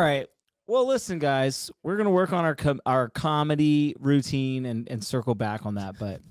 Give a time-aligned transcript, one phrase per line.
[0.00, 0.26] right.
[0.66, 5.34] Well, listen, guys, we're gonna work on our com- our comedy routine and and circle
[5.34, 5.98] back on that.
[5.98, 6.22] But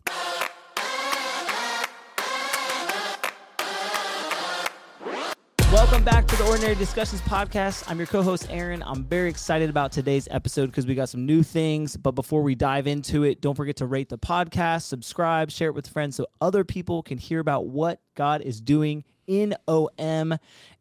[5.72, 7.84] welcome back to the Ordinary Discussions podcast.
[7.88, 8.82] I'm your co-host Aaron.
[8.82, 11.96] I'm very excited about today's episode because we got some new things.
[11.96, 15.76] But before we dive into it, don't forget to rate the podcast, subscribe, share it
[15.76, 20.38] with friends so other people can hear about what God is doing in OM.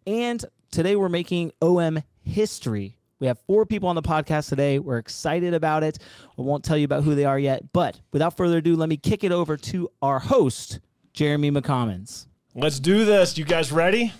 [0.06, 2.96] And today we're making OM history.
[3.20, 4.78] We have four people on the podcast today.
[4.78, 5.98] We're excited about it.
[6.38, 8.96] I won't tell you about who they are yet, but without further ado, let me
[8.96, 10.78] kick it over to our host,
[11.14, 12.26] Jeremy McCommons.
[12.54, 13.36] Let's do this.
[13.36, 14.12] You guys ready?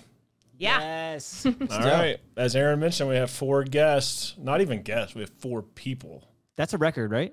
[0.59, 0.81] Yeah.
[0.81, 1.47] Yes.
[1.47, 2.19] All right.
[2.37, 4.35] As Aaron mentioned, we have four guests.
[4.37, 5.15] Not even guests.
[5.15, 6.25] We have four people.
[6.57, 7.33] That's a record, right?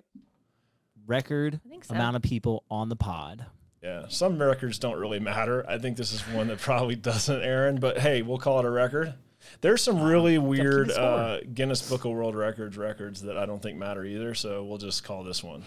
[1.07, 1.95] Record I think so.
[1.95, 3.45] amount of people on the pod.
[3.83, 4.05] Yeah.
[4.09, 5.63] Some records don't really matter.
[5.69, 7.77] I think this is one that probably doesn't, Aaron.
[7.80, 9.13] But hey, we'll call it a record.
[9.62, 13.78] There's some really weird uh, Guinness Book of World Records records that I don't think
[13.78, 14.33] matter either.
[14.33, 15.64] So we'll just call this one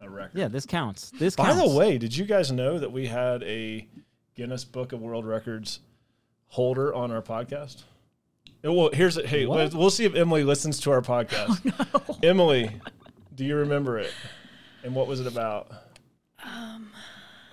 [0.00, 0.38] a record.
[0.38, 1.10] Yeah, this counts.
[1.10, 1.72] This By counts.
[1.72, 3.86] the way, did you guys know that we had a
[4.36, 5.80] Guinness Book of World Records
[6.46, 7.82] holder on our podcast?
[8.62, 9.26] Well, here's it.
[9.26, 9.72] Hey, What?
[9.74, 11.60] we'll see if Emily listens to our podcast.
[12.22, 12.70] Emily,
[13.34, 14.12] do you remember it?
[14.84, 15.70] And what was it about?
[16.42, 16.90] Um.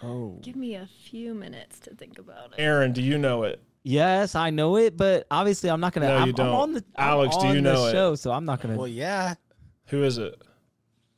[0.03, 0.37] oh.
[0.41, 2.55] Give me a few minutes to think about it.
[2.61, 3.61] Aaron, do you know it?
[3.89, 6.07] Yes, I know it, but obviously I'm not gonna.
[6.09, 6.47] No, I'm, you don't.
[6.47, 7.91] I'm on the I'm Alex, do on you the know it?
[7.93, 8.75] show, so I'm not gonna.
[8.75, 9.35] Well, yeah,
[9.87, 10.41] Who is it?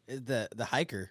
[0.08, 1.10] the the hiker.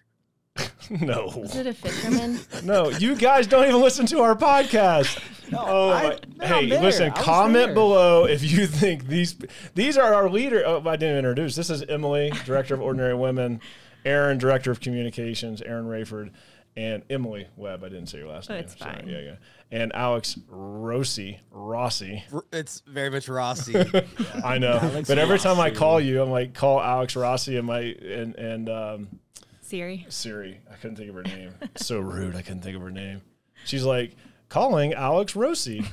[0.89, 1.27] no.
[1.43, 2.39] Is it a fisherman?
[2.63, 5.21] No, you guys don't even listen to our podcast.
[5.53, 6.81] oh, I- my- no, hey, there.
[6.81, 7.73] listen, comment there.
[7.73, 9.35] below if you think these
[9.75, 10.63] these are our leader.
[10.65, 11.55] Oh, I didn't introduce.
[11.55, 13.59] This is Emily, director of Ordinary Women,
[14.05, 16.31] Aaron, director of communications, Aaron Rayford,
[16.77, 17.83] and Emily Webb.
[17.83, 18.63] I didn't say your last Oh, name.
[18.63, 18.95] it's sorry.
[18.95, 19.07] fine.
[19.09, 19.35] Yeah, yeah.
[19.71, 22.23] And Alex Rossi, Rossi.
[22.51, 23.75] It's very much Rossi.
[24.43, 27.67] I know, Alex but every time I call you, I'm like, call Alex Rossi and
[27.67, 29.19] my and and um,
[29.61, 30.07] Siri.
[30.09, 30.59] Siri.
[30.71, 31.53] I couldn't think of her name.
[31.75, 32.35] so rude.
[32.35, 33.21] I couldn't think of her name.
[33.65, 34.15] She's like
[34.49, 35.85] calling Alex Rossi.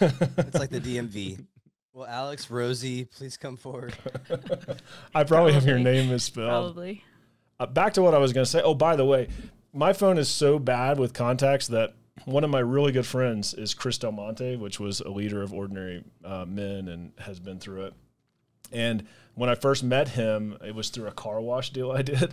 [0.00, 1.44] it's like the DMV.
[1.92, 3.94] Well, Alex, Rosie, please come forward.
[5.14, 6.48] I probably have your name misspelled.
[6.48, 7.04] Probably.
[7.58, 8.62] Uh, back to what I was going to say.
[8.62, 9.28] Oh, by the way,
[9.72, 13.74] my phone is so bad with contacts that one of my really good friends is
[13.74, 17.86] Chris Del Monte, which was a leader of Ordinary uh, Men and has been through
[17.86, 17.94] it.
[18.72, 22.32] And when I first met him, it was through a car wash deal I did.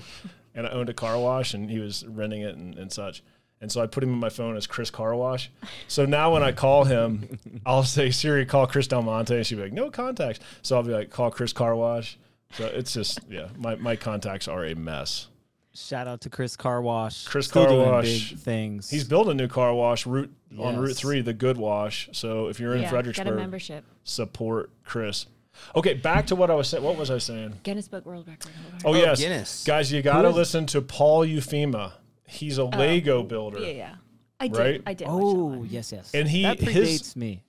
[0.54, 3.24] and I owned a car wash and he was renting it and, and such.
[3.62, 5.50] And so I put him in my phone as Chris Car Wash.
[5.88, 9.34] So now when I call him, I'll say, Siri, call Chris Del Monte.
[9.36, 10.40] And she'll be like, no contacts.
[10.62, 12.18] So I'll be like, call Chris Car Wash.
[12.52, 15.30] So it's just, yeah, my, my contacts are a mess.
[15.76, 17.26] Shout out to Chris Car Wash.
[17.26, 18.30] Chris Still Car doing Wash.
[18.32, 18.90] big things.
[18.90, 22.10] He's building a new car wash route on Route 3, the Good Wash.
[22.14, 23.84] So if you're in yeah, got a Fredericksburg, membership.
[24.04, 25.26] support Chris.
[25.76, 26.84] Okay, back to what I was saying.
[26.84, 27.60] What was I saying?
[27.64, 28.86] Guinness Book World Record holder.
[28.86, 29.20] Oh, Oh, yes.
[29.20, 29.64] Guinness.
[29.66, 31.94] Guys, you got to is- listen to Paul Ufema.
[32.28, 33.60] He's a oh, Lego builder.
[33.60, 33.96] Yeah, yeah.
[34.40, 34.58] I did.
[34.58, 34.82] Right?
[34.86, 35.08] I did.
[35.08, 35.68] watch oh, that Oh one.
[35.70, 36.12] yes, yes.
[36.14, 37.44] And he- that his- me.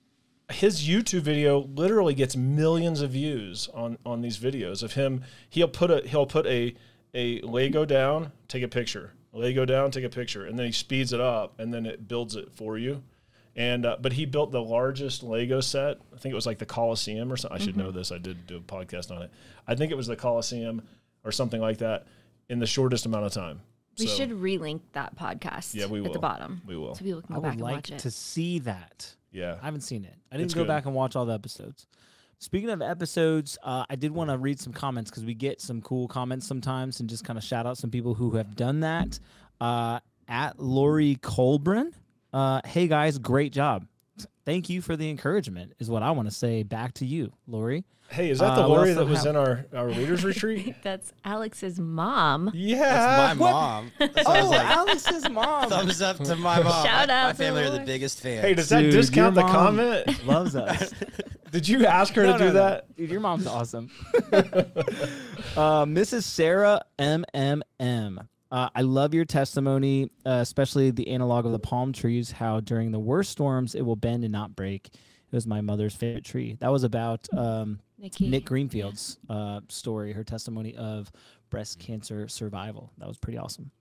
[0.51, 5.23] his YouTube video literally gets millions of views on on these videos of him.
[5.49, 6.75] He'll put a he'll put a
[7.17, 9.11] a Lego down, take a picture.
[9.33, 12.35] Lego down, take a picture, and then he speeds it up, and then it builds
[12.35, 13.03] it for you.
[13.55, 15.97] And uh, but he built the largest Lego set.
[16.15, 17.59] I think it was like the Coliseum or something.
[17.59, 18.11] I should know this.
[18.11, 19.31] I did do a podcast on it.
[19.67, 20.83] I think it was the Coliseum
[21.23, 22.05] or something like that
[22.49, 23.61] in the shortest amount of time.
[23.99, 26.61] We So, should relink that podcast Yeah, we at the bottom.
[26.67, 26.93] We will.
[26.93, 27.99] So people can I go back would and like watch it.
[27.99, 29.15] to see that.
[29.31, 29.57] Yeah.
[29.59, 30.13] I haven't seen it.
[30.31, 30.67] I didn't It's go good.
[30.67, 31.87] back and watch all the episodes.
[32.39, 35.81] Speaking of episodes, uh, I did want to read some comments because we get some
[35.81, 39.19] cool comments sometimes and just kind of shout out some people who have done that.
[39.59, 41.93] Uh, at Lori Colbrin,
[42.33, 43.87] uh, hey guys, great job.
[44.45, 47.83] Thank you for the encouragement, is what I want to say back to you, Lori.
[48.09, 50.75] Hey, is that the Uh, Lori that was have- in our, our leaders retreat?
[50.83, 52.51] That's Alex's mom.
[52.53, 52.77] Yeah.
[52.79, 53.91] That's my mom.
[53.99, 55.69] So I was like, Alex's mom.
[55.69, 56.85] thumbs up to my mom.
[56.85, 58.41] Shout my, out My to family are the biggest fans.
[58.41, 60.25] Hey, does that Dude, discount the comment?
[60.25, 60.93] Loves us.
[61.51, 62.59] Did you ask her No, to do no, no.
[62.59, 62.95] that?
[62.95, 63.89] Dude, your mom's awesome.
[64.33, 66.23] uh, Mrs.
[66.23, 68.27] Sarah MMM.
[68.49, 72.91] Uh, I love your testimony, uh, especially the analog of the palm trees, how during
[72.91, 74.87] the worst storms it will bend and not break.
[74.87, 76.55] It was my mother's favorite tree.
[76.61, 77.79] That was about um,
[78.19, 81.11] Nick Greenfield's uh, story, her testimony of
[81.49, 82.91] breast cancer survival.
[82.97, 83.71] That was pretty awesome.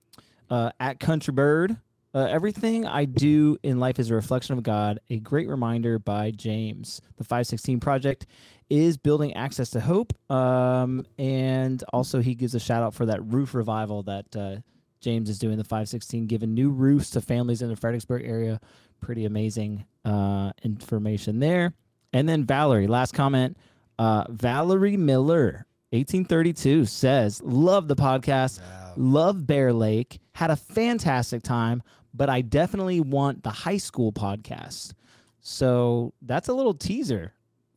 [0.51, 1.77] Uh, at Country Bird,
[2.17, 5.01] uh, everything I do in life is a reflection of God.
[5.11, 7.03] A great reminder by James.
[7.19, 8.25] The 516 Project
[8.71, 10.15] is building access to hope.
[10.31, 14.57] Um, and also, he gives a shout out for that roof revival that uh,
[15.03, 18.63] James is doing, the 516, giving new roofs to families in the Fredericksburg area.
[19.03, 21.75] Pretty amazing uh, information there.
[22.15, 23.59] And then Valerie, last comment.
[23.99, 28.61] Uh, Valerie Miller, 1832, says, Love the podcast.
[28.63, 28.95] Wow.
[28.97, 30.19] Love Bear Lake.
[30.35, 31.83] Had a fantastic time,
[32.17, 34.93] but I definitely want the high school podcast.
[35.41, 37.33] So that's a little teaser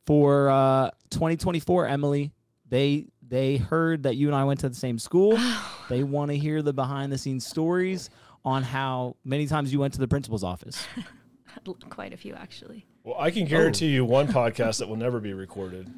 [0.05, 2.31] for uh, 2024, Emily.
[2.67, 5.37] They they heard that you and I went to the same school.
[5.89, 8.09] they want to hear the behind the scenes stories
[8.45, 10.87] on how many times you went to the principal's office.
[11.89, 12.85] Quite a few, actually.
[13.03, 15.91] Well, I can guarantee you one podcast that will never be recorded.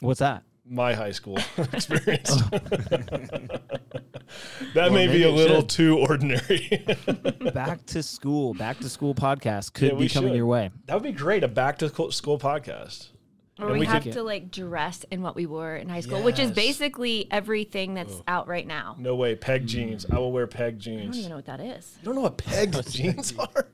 [0.00, 0.42] What's that?
[0.66, 1.38] My high school
[1.72, 2.42] experience.
[4.74, 5.68] that Well, may be a little should.
[5.70, 6.84] too ordinary.
[7.54, 10.36] back to school, back to school podcast could Yeah, be coming should.
[10.36, 10.70] your way.
[10.86, 11.44] that would be great.
[11.44, 13.08] A back to school podcast.
[13.58, 16.00] Or And we, we have could- to like dress in what we wore in high
[16.00, 18.96] school, which is basically everything that's out right now.
[18.98, 19.40] No way, Mm.
[19.40, 20.04] peg jeans.
[20.10, 21.02] I will wear peg jeans.
[21.02, 21.96] I don't even know what that is.
[22.00, 23.68] You don't know what peg jeans are?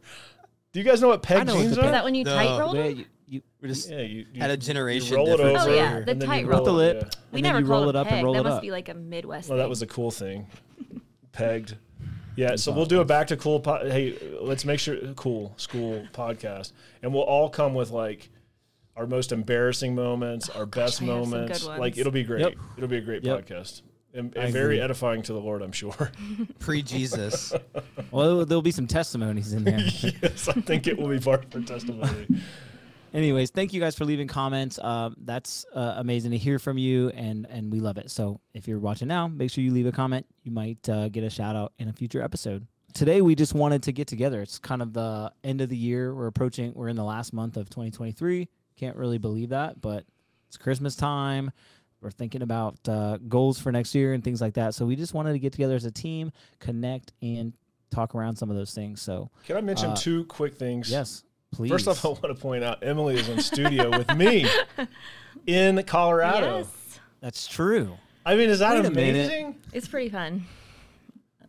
[0.72, 1.86] Do you guys know what peg I know what jeans the are?
[1.86, 2.34] Is that when you No.
[2.34, 3.04] tight roll Yeah, them?
[3.30, 5.42] You, you, We just yeah, you, you had a you generation roll it over.
[5.44, 5.64] difference.
[5.66, 7.02] Oh, yeah, the tight roll With the it, lip.
[7.02, 7.18] yeah.
[7.32, 8.94] We never you roll it it up and roll that it must be like a
[8.94, 9.48] Midwest.
[9.48, 9.70] Well, that thing.
[9.70, 10.46] was a cool thing.
[11.32, 11.76] Pegged.
[12.36, 13.60] Yeah, so we'll do a back to cool.
[13.60, 16.72] Po- hey, let's make sure cool school podcast,
[17.02, 18.30] and we'll all come with like
[18.96, 21.64] our most embarrassing moments, our best I some moments.
[21.66, 22.40] good Like it'll be great.
[22.40, 22.54] Yep.
[22.76, 23.46] It'll be a great Yep.
[23.46, 23.82] podcast
[24.14, 24.80] and, and very agree.
[24.80, 26.10] edifying to the Lord, I'm sure.
[26.58, 27.52] Pre Jesus.
[28.10, 29.78] well, there'll be some testimonies in there.
[30.22, 32.26] yes, I think it will be part of our testimony.
[33.12, 34.78] Anyways, thank you guys for leaving comments.
[34.80, 38.10] Um, that's uh, amazing to hear from you, and and we love it.
[38.10, 40.26] So if you're watching now, make sure you leave a comment.
[40.44, 42.66] You might uh, get a shout out in a future episode.
[42.94, 44.40] Today we just wanted to get together.
[44.42, 46.14] It's kind of the end of the year.
[46.14, 46.72] We're approaching.
[46.74, 48.48] We're in the last month of 2023.
[48.76, 50.04] Can't really believe that, but
[50.48, 51.50] it's Christmas time.
[52.00, 54.74] We're thinking about uh, goals for next year and things like that.
[54.74, 57.52] So we just wanted to get together as a team, connect, and
[57.90, 59.02] talk around some of those things.
[59.02, 60.90] So Can I mention Uh, two quick things?
[60.90, 61.24] yes,
[61.60, 61.70] please.
[61.70, 64.46] First off, I want to point out Emily is in studio with me
[65.46, 66.58] in Colorado.
[66.58, 67.98] Yes, that's true.
[68.24, 69.56] I mean, is that Wait amazing?
[69.72, 70.46] it's pretty fun.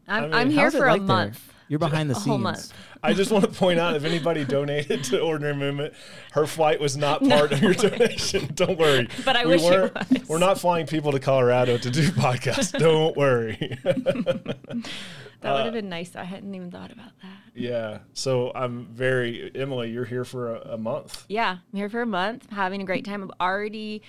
[0.09, 1.33] I'm, mean, I'm here How's it for a like there?
[1.79, 1.81] Month.
[1.81, 2.39] You're behind the scenes.
[2.41, 2.73] month.
[3.03, 5.93] I just want to point out if anybody donated to Ordinary Movement,
[6.33, 8.51] her flight was not part of your donation.
[8.55, 9.07] Don't worry.
[9.25, 10.29] But I We wish it weren't- was.
[10.29, 12.77] We're not flying people to Colorado to do podcasts.
[12.77, 13.77] Don't worry.
[13.83, 16.15] That would have uh, been nice.
[16.15, 17.37] I hadn't even thought about that.
[17.55, 17.99] yeah.
[18.13, 19.89] So I'm very Emily.
[19.89, 21.25] You're here for a, a month.
[21.29, 23.23] Yeah, I'm here for a month, having a great time.
[23.23, 24.03] I've already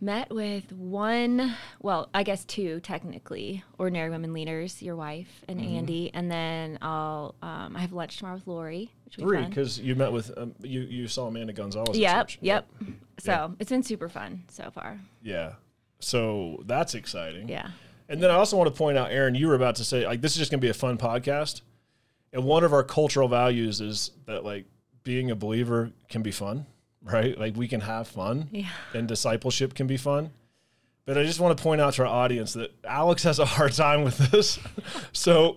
[0.00, 5.76] met with one, well, I guess two technically, ordinary women leaders, your wife and Mm-hmm.
[5.76, 9.94] Andy, and then I'll um, I have lunch tomorrow with Lori, which Three, because you
[9.96, 10.80] met with um, you.
[10.80, 11.96] You saw Amanda Gonzalez.
[11.98, 12.38] Yep, church.
[12.42, 12.68] yep.
[13.20, 13.48] So Yeah.
[13.58, 15.00] it's been super fun so far.
[15.22, 15.54] Yeah.
[16.00, 17.48] So that's exciting.
[17.48, 17.70] Yeah.
[18.08, 20.20] And then I also want to point out, Aaron, you were about to say like
[20.20, 21.62] this is just going to be a fun podcast,
[22.32, 24.66] and one of our cultural values is that like
[25.02, 26.66] being a believer can be fun,
[27.12, 27.38] right?
[27.38, 28.68] Like we can have fun, Yeah.
[28.94, 30.30] and discipleship can be fun.
[31.04, 33.72] But I just want to point out to our audience that Alex has a hard
[33.72, 34.58] time with this.
[35.12, 35.56] so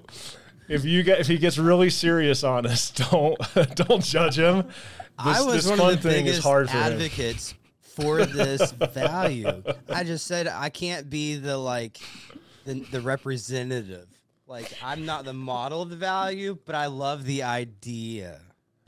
[0.69, 3.38] if you get if he gets really serious on us, don't
[3.75, 4.63] don't judge him.
[4.63, 4.74] This,
[5.18, 6.94] I was this one fun of the thing biggest is hard for him.
[6.94, 9.62] advocates for this value.
[9.89, 12.00] I just said I can't be the like
[12.65, 14.07] the, the representative.
[14.48, 18.39] Like I'm not the model of the value, but I love the idea.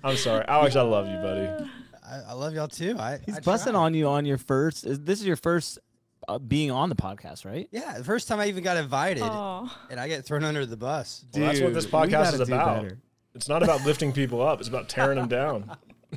[0.04, 0.76] I'm sorry, Alex.
[0.78, 1.70] I love you, buddy.
[2.14, 2.96] I, I love y'all too.
[2.98, 3.82] I He's I busting try.
[3.82, 4.86] on you on your first.
[4.86, 5.80] is- This is your first
[6.28, 7.68] uh, being on the podcast, right?
[7.72, 10.78] Yeah, the first time I even got invited, Oh, and I get thrown under the
[10.78, 11.26] bus.
[11.34, 12.84] Well, that's what this podcast is about.
[12.84, 12.98] better.
[13.36, 14.60] It's not about lifting people up.
[14.60, 15.76] It's about tearing them down.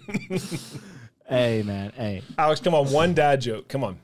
[1.28, 3.66] Hey man, hey, Alex, come on, one dad joke.
[3.66, 3.98] Come on.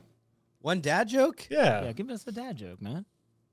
[0.59, 1.47] One dad joke.
[1.49, 1.83] Yeah.
[1.85, 3.05] yeah, give us a dad joke, man.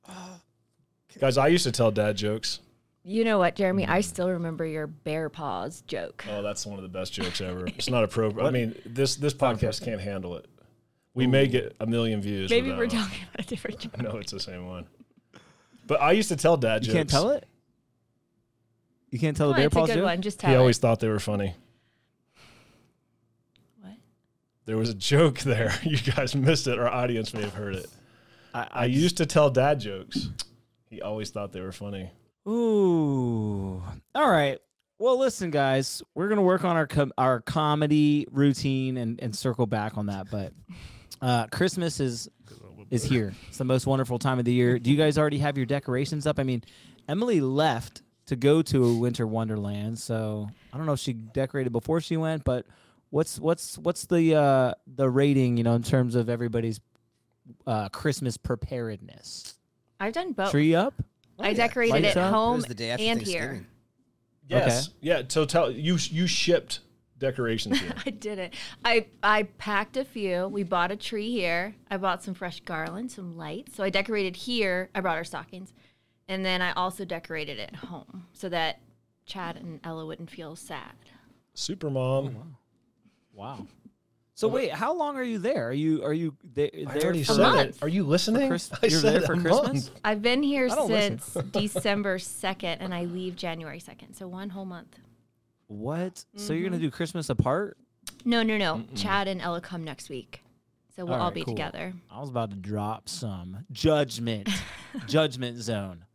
[1.20, 2.58] Guys, I used to tell dad jokes.
[3.02, 3.86] You know what, Jeremy?
[3.86, 4.04] I mm.
[4.04, 6.24] still remember your bear paws joke.
[6.28, 7.66] Oh, that's one of the best jokes ever.
[7.66, 8.46] It's not appropriate.
[8.46, 10.46] I mean, this this podcast can't handle it.
[11.14, 12.50] We may get a million views.
[12.50, 13.04] Maybe we're that one.
[13.04, 14.00] talking about a different joke.
[14.00, 14.86] No, it's the same one.
[15.86, 16.96] But I used to tell dad You jokes.
[16.96, 17.46] can't tell it.
[19.10, 20.04] You can't tell Come the on, bear it's a good joke.
[20.08, 20.22] one.
[20.22, 20.58] Just tell He it.
[20.58, 21.56] always thought they were funny.
[23.80, 23.94] What?
[24.66, 25.72] There was a joke there.
[25.82, 26.78] You guys missed it.
[26.78, 27.90] Our audience may have heard it.
[28.54, 30.28] I, I used to tell dad jokes.
[30.88, 32.12] He always thought they were funny.
[32.48, 33.82] Ooh.
[34.14, 34.58] All right.
[34.98, 39.66] Well, listen, guys, we're gonna work on our com- our comedy routine and and circle
[39.66, 40.30] back on that.
[40.30, 40.52] But
[41.22, 42.28] uh, Christmas is
[42.90, 43.32] is here.
[43.48, 44.78] It's the most wonderful time of the year.
[44.78, 46.38] Do you guys already have your decorations up?
[46.38, 46.62] I mean,
[47.08, 51.72] Emily left to go to a winter wonderland, so I don't know if she decorated
[51.72, 52.66] before she went, but
[53.10, 56.78] what's what's what's the uh the rating, you know, in terms of everybody's
[57.66, 59.54] uh Christmas preparedness?
[59.98, 60.50] I've done both.
[60.50, 60.94] Tree up?
[61.40, 61.54] Oh, I yeah.
[61.54, 62.32] decorated Lights it up?
[62.34, 63.66] Home was the day after and here.
[64.46, 64.90] Yes.
[65.00, 65.22] Yeah.
[65.28, 66.80] So tell you you shipped
[67.18, 67.94] decorations here?
[68.06, 68.54] I did it.
[68.84, 70.48] I I packed a few.
[70.48, 71.74] We bought a tree here.
[71.90, 73.76] I bought some fresh garland, some lights.
[73.76, 74.90] So I decorated here.
[74.94, 75.72] I brought our stockings,
[76.28, 78.80] and then I also decorated at home so that
[79.24, 80.92] Chad and Ella wouldn't feel sad.
[81.54, 82.56] Super mom.
[83.32, 83.66] Wow.
[84.40, 85.68] So wait, how long are you there?
[85.68, 86.70] Are you are you there?
[86.74, 87.76] I there already for said month.
[87.76, 87.82] it.
[87.82, 88.48] Are you listening?
[88.48, 89.66] Chris- I you're said there for a Christmas?
[89.90, 89.90] month.
[90.02, 94.14] I've been here I don't since December second, and I leave January second.
[94.14, 94.98] So one whole month.
[95.66, 96.24] What?
[96.36, 96.70] So you're Mm-hmm.
[96.72, 97.76] gonna do Christmas apart?
[98.24, 98.82] No, no, no.
[98.94, 100.42] Chad and Ella come next week,
[100.96, 101.52] so we'll all, Alright, be cool.
[101.54, 101.92] together.
[102.10, 104.48] I was about to drop some judgment,
[105.06, 106.06] judgment zone.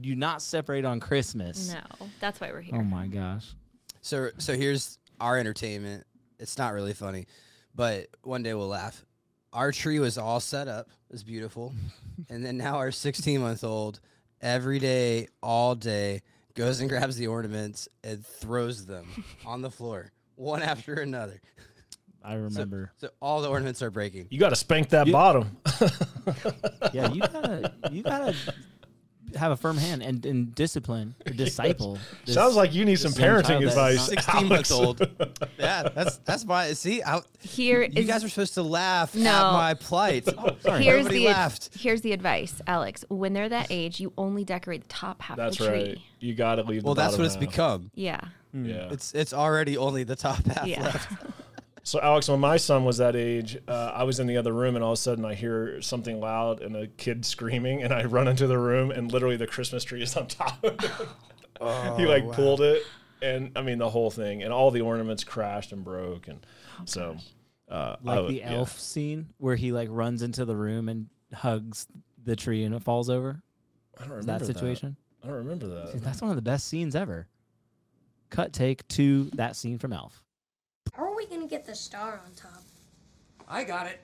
[0.00, 1.74] You not separate on Christmas.
[1.74, 2.76] No, that's why we're here.
[2.78, 3.54] Oh my gosh.
[4.02, 6.04] So so here's our entertainment.
[6.38, 7.26] It's not really funny,
[7.74, 9.04] but one day we'll laugh.
[9.52, 10.88] Our tree was all set up.
[11.08, 11.74] It was beautiful.
[12.30, 14.00] and then now our 16 month old
[14.40, 16.22] every day, all day,
[16.54, 21.40] goes and grabs the ornaments and throws them on the floor, one after another.
[22.24, 22.92] I remember.
[22.98, 24.28] So all the ornaments are breaking.
[24.30, 25.56] You got to spank that You- bottom.
[26.92, 28.34] yeah, you gotta you gotta
[29.36, 31.98] have a firm hand and, and discipline or disciple.
[32.24, 33.96] this- Sounds like you need some parenting advice.
[34.10, 35.00] not- 16 months old.
[35.58, 36.72] Yeah, that's that's why.
[36.72, 39.30] See, I, Here you is guys were supposed to laugh No.
[39.30, 40.28] at my plight.
[40.38, 40.82] Oh, sorry.
[40.82, 41.70] here's Nobody the laughed.
[41.78, 43.04] here's the advice, Alex.
[43.08, 45.82] When they're that age, you only decorate the top half That's of the tree.
[45.90, 45.98] right.
[46.18, 46.82] You got to leave.
[46.84, 47.90] Well, the that's bottom what it's become.
[47.94, 48.20] Yeah,
[48.52, 48.64] hmm.
[48.66, 48.88] Yeah.
[48.90, 50.82] It's it's already only the top half yeah.
[50.82, 51.12] left.
[51.84, 54.76] So Alex, when my son was that age, uh, I was in the other room,
[54.76, 58.04] and all of a sudden I hear something loud and a kid screaming, and I
[58.04, 60.62] run into the room, and literally the Christmas tree is on top.
[60.64, 60.90] of it.
[61.98, 62.32] he like wow.
[62.32, 62.82] pulled it,
[63.20, 66.44] and I mean the whole thing, and all the ornaments crashed and broke, and
[66.84, 67.16] so
[67.68, 68.52] uh, like would- the yeah.
[68.52, 71.86] elf scene where he like runs into the room and hugs
[72.24, 73.42] the tree and it falls over.
[73.98, 74.96] I don't remember that situation?
[75.22, 76.02] I don't remember that.
[76.02, 77.28] That's one of the best scenes ever.
[78.30, 80.21] Cut take to that scene from Elf.
[81.22, 82.64] How are we gonna get the star on top?
[83.48, 84.00] I got it.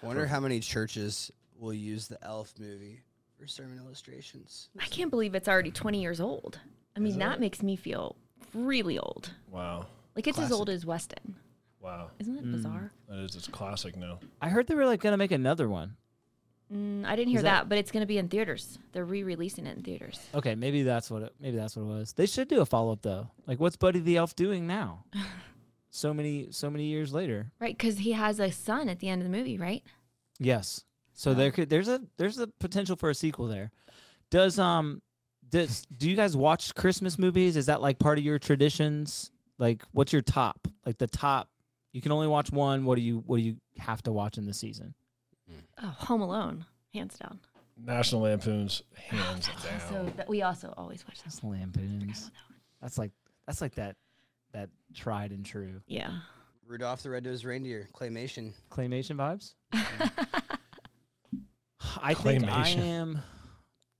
[0.00, 3.00] I wonder how many churches will use the Elf movie
[3.40, 4.68] for sermon illustrations.
[4.78, 6.60] I can't believe it's already 20 years old.
[6.96, 8.14] I mean, that makes me feel
[8.54, 9.32] really old.
[9.50, 10.56] Wow, Like it's as Classic.
[10.56, 11.34] old as Weston.
[11.80, 12.92] Wow, Isn't it bizarre?
[13.08, 14.20] that is it's classic now.
[14.40, 15.96] I heard they were like gonna make another one.
[16.72, 18.78] Mm, I didn't hear Is that, that- but it's going to be in theaters.
[18.92, 20.20] They're re-releasing it in theaters.
[20.36, 22.12] Okay, maybe that's what it, maybe that's what it was.
[22.12, 23.28] They should do a follow up though.
[23.46, 25.04] Like, what's Buddy the Elf doing now?
[25.90, 27.50] so many so many years later.
[27.58, 29.82] Right, because he has a son at the end of the movie, right?
[30.38, 30.84] Yes.
[31.12, 33.72] So there could there's a there's a potential for a sequel there.
[34.30, 35.02] Does um
[35.48, 37.56] does do you guys watch Christmas movies?
[37.56, 39.30] Is that like part of your traditions?
[39.58, 40.68] Like what's your top?
[40.86, 41.48] Like the top
[41.92, 42.84] you can only watch one.
[42.84, 44.94] What do you what do you have to watch in the season?
[45.82, 47.40] Oh, Home Alone, hands down.
[47.82, 49.80] National Lampoon's hands down.
[49.88, 51.24] So that, we also always watch that.
[51.24, 52.30] That's Lampoons.
[52.82, 53.12] That's like
[53.46, 53.96] that's like that
[54.52, 56.10] that tried and true Yeah.
[56.66, 58.52] Rudolph the Red-Nosed Reindeer claymation.
[58.70, 59.54] claymation vibes.
[62.02, 62.78] I think I Claymation.
[62.78, 63.22] am.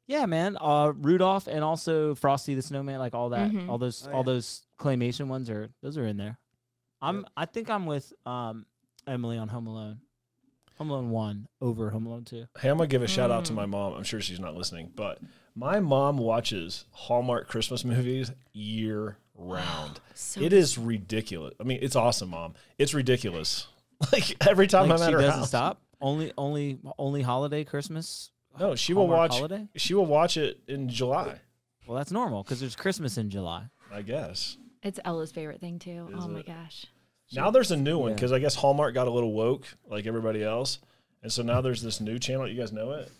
[0.06, 0.56] Yeah, man.
[0.60, 3.68] Uh, Rudolph and also Frosty the Snowman, like all that, Mhm.
[3.68, 4.24] all those, Oh, all yeah.
[4.24, 6.38] those claymation ones are those are in there.
[7.02, 7.26] I'm.
[7.36, 8.66] I think I'm with um
[9.06, 10.00] Emily on Home Alone.
[10.78, 12.46] Home Alone one over Home Alone two.
[12.58, 13.56] Hey, I'm gonna give a shout out to Mm.
[13.56, 13.92] my mom.
[13.94, 15.18] I'm sure she's not listening, but
[15.54, 20.00] my mom watches Hallmark Christmas movies year round.
[20.14, 21.54] So it is ridiculous.
[21.60, 22.54] I mean, it's awesome, mom.
[22.78, 23.66] It's ridiculous.
[24.12, 25.48] Like every time Like I'm at she her doesn't house.
[25.48, 25.82] stop.
[26.00, 28.30] Only, only, only holiday Christmas.
[28.58, 29.36] No, she will Hallmark watch.
[29.36, 29.68] holiday.
[29.76, 31.38] She will watch it in July,
[31.86, 33.64] Well, that's normal because there's Christmas in July.
[33.92, 34.56] I guess.
[34.82, 36.08] It's Ella's favorite thing too.
[36.16, 36.46] Is oh my it?
[36.46, 36.86] gosh.
[37.32, 38.14] Now there's a new one Yeah.
[38.16, 40.78] because I guess Hallmark got a little woke, like everybody else,
[41.22, 42.48] and so now there's this new channel.
[42.48, 43.10] You guys know it?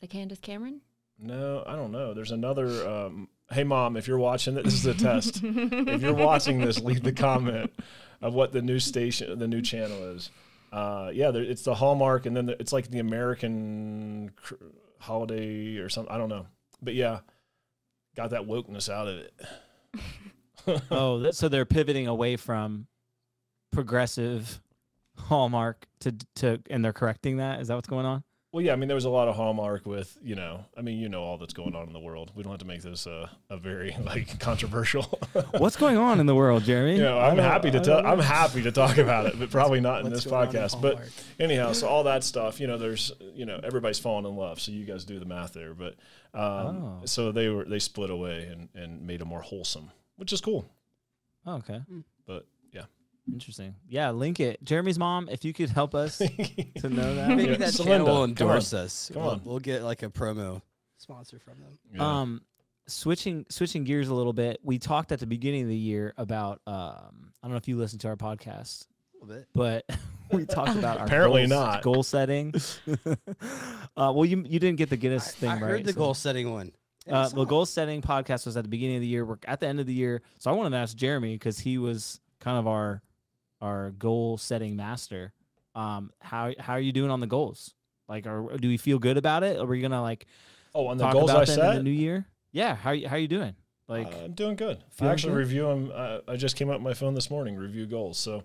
[0.00, 0.80] The Candace Cameron?
[1.18, 2.14] No, I don't know.
[2.14, 2.88] There's another.
[2.88, 5.40] Um, hey, mom, if you're watching it, this is a test.
[5.42, 7.72] if you're watching this, leave the comment
[8.22, 10.30] of what the new station, the new channel is.
[10.70, 14.54] Uh, yeah, there, it's the Hallmark, and then the, it's like the American cr-
[15.00, 16.14] holiday or something.
[16.14, 16.46] I don't know,
[16.80, 17.20] but yeah,
[18.16, 19.32] got that wokeness out of it.
[20.90, 22.86] oh, th- so they're pivoting away from
[23.72, 24.60] progressive
[25.16, 27.60] Hallmark to to, and they're correcting that.
[27.60, 28.22] Is that what's going on?
[28.50, 30.98] Well, yeah, I mean, there was a lot of Hallmark with, you know, I mean,
[30.98, 32.32] you know, all that's going on in the world.
[32.34, 35.02] We don't have to make this uh, a very like controversial.
[35.58, 36.96] What's going on in the world, Jeremy?
[36.96, 38.06] you know, I I'm don't- happy to tell.
[38.06, 40.80] I'm happy to talk about it, but probably not in this going on in podcast.
[40.80, 40.98] But
[41.38, 44.60] anyhow, so all that stuff, you know, there's, you know, everybody's falling in love.
[44.60, 45.96] So you guys do the math there, but
[46.32, 47.00] um, Oh.
[47.04, 50.64] so they were they split away and and made it more wholesome, which is cool.
[51.46, 51.80] Oh, okay.
[52.26, 52.84] But yeah,
[53.32, 53.74] Interesting.
[53.88, 54.62] Yeah, link it.
[54.62, 57.28] Jeremy's mom, if you could help us to know that.
[57.28, 58.28] Maybe Yeah, that Celinda, channel will come on.
[58.30, 59.10] endorse us.
[59.12, 59.40] Come we'll, on.
[59.44, 60.60] we'll get like a promo
[60.98, 61.78] sponsor from them.
[61.94, 62.20] Yeah.
[62.20, 62.42] Um,
[62.86, 64.60] switching switching gears a little bit.
[64.62, 66.60] We talked at the beginning of the year about.
[66.66, 68.86] Um, I don't know if you listened to our podcast,
[69.22, 69.48] A little bit.
[69.54, 69.84] but
[70.32, 71.82] we talked about our Apparently goals- not.
[71.82, 72.52] goal setting.
[73.96, 75.60] uh, well, you you didn't get the Guinness thing I right.
[75.62, 76.72] heard the so- goal setting one.
[77.08, 79.24] Yeah, Uh, the goal setting podcast was at the beginning of the year.
[79.24, 81.78] We're at the end of the year, so I wanted to ask Jeremy because he
[81.78, 83.02] was kind of our
[83.60, 85.32] our goal setting master.
[85.74, 87.74] Um, how how are you doing on the goals?
[88.08, 89.58] Like, are, do we feel good about it?
[89.58, 90.26] Are we gonna like
[90.74, 92.26] oh, on the talk goals about I them in the new year?
[92.52, 93.54] Yeah, how you- how you doing?
[93.88, 94.84] Like, uh, I'm doing good.
[95.00, 95.38] I actually good?
[95.38, 95.92] review them.
[95.94, 97.56] Uh, I just came up on my phone this morning.
[97.56, 98.18] Review goals.
[98.18, 98.42] So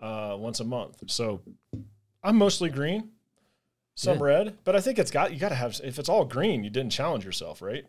[0.00, 1.02] uh, once a month.
[1.06, 1.42] So
[2.24, 3.10] I'm mostly green,
[3.94, 4.24] some Good.
[4.24, 5.80] red, but I think it's got you got to have.
[5.84, 7.84] If it's all green, you didn't challenge yourself, right?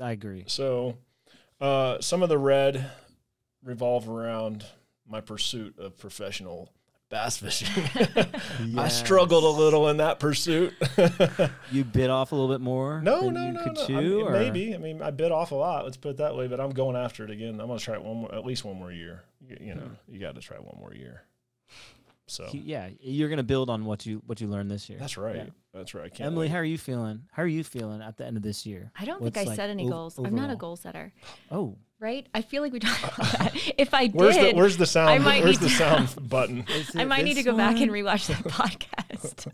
[0.00, 0.44] I agree.
[0.46, 0.98] So
[1.60, 2.90] uh, some of the red
[3.62, 4.64] revolve around
[5.08, 6.70] my pursuit of professional
[7.10, 7.68] bass fishing.
[8.78, 10.74] I struggled a little in that pursuit.
[11.72, 13.00] You bit off a little bit more.
[13.00, 13.82] no, than no, you no, could no.
[13.82, 14.74] I chew, mean, maybe.
[14.74, 15.84] I mean, I bit off a lot.
[15.84, 16.46] Let's put it that way.
[16.46, 17.60] But I'm going after it again.
[17.60, 19.22] I'm gonna try it one more, at least one more year.
[19.40, 21.22] You, you know, you got to try one more year.
[22.26, 24.98] So yeah, you're gonna build on what you what you learned this year.
[24.98, 25.36] that's right.
[25.36, 25.44] Yeah.
[25.74, 26.04] That's right.
[26.04, 26.52] I can't Emily, wait.
[26.52, 27.22] how are you feeling?
[27.32, 28.92] How are you feeling at the end of this year?
[28.98, 30.18] I don't What's, think I like, set any ov- goals.
[30.18, 30.56] I'm not a overall?
[30.56, 31.12] goal setter,
[31.50, 32.26] Oh, right?
[32.32, 33.72] I feel like we talked about that.
[33.76, 35.24] If I Where's the did, Where's the sound?
[35.24, 36.64] might Where's need the to- sound button?
[36.68, 38.00] is I it might need to this go back and one?
[38.00, 39.46] rewatch that podcast.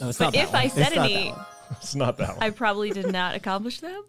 [0.00, 0.70] No, it's but not that if I one.
[0.70, 1.46] said It's not that any- one.
[1.72, 2.42] It's not that one.
[2.42, 4.04] I probably did not accomplish them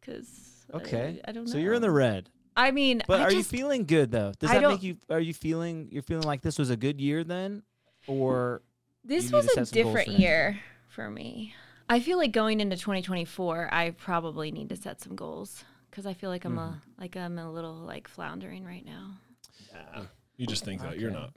[0.00, 0.28] because
[0.72, 1.20] Okay.
[1.26, 1.50] I, don't know.
[1.52, 2.30] So you're in the red.
[2.56, 4.32] I mean, But I are you feeling good though?
[4.38, 4.96] Does I that don't- make you?
[5.10, 5.88] Are you feeling?
[5.90, 7.62] You're feeling like this was a good year then,
[8.06, 8.62] or
[9.04, 11.54] This was a set some goals different for year for me.
[11.88, 16.14] I feel like going into 2024, I probably need to set some goals because I
[16.14, 16.58] feel like I'm Mm-hmm.
[16.74, 19.10] a like I'm a little like floundering right now.
[19.72, 20.02] Yeah.
[20.36, 21.32] You just think that you're not.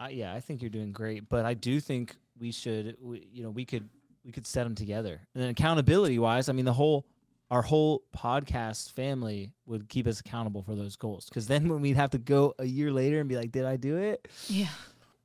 [0.00, 1.28] I, yeah, I think you're doing great.
[1.28, 3.88] But I do think we should, we, you know, we could
[4.24, 5.20] we could set them together.
[5.34, 7.06] And then accountability wise, I mean, the whole
[7.50, 11.26] our whole podcast family would keep us accountable for those goals.
[11.28, 13.76] Because then when we'd have to go a year later and be like, did I
[13.76, 14.26] do it?
[14.48, 14.68] Yeah.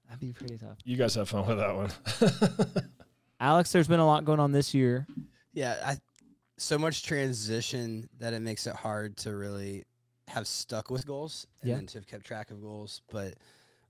[0.07, 0.77] That'd be pretty tough.
[0.83, 2.83] You guys have fun with that one.
[3.39, 5.07] Alex, there's been a lot going on this year.
[5.53, 5.97] Yeah, I
[6.57, 9.83] so much transition that it makes it hard to really
[10.29, 11.79] have stuck with goals and Yeah.
[11.81, 13.01] to have kept track of goals.
[13.11, 13.35] But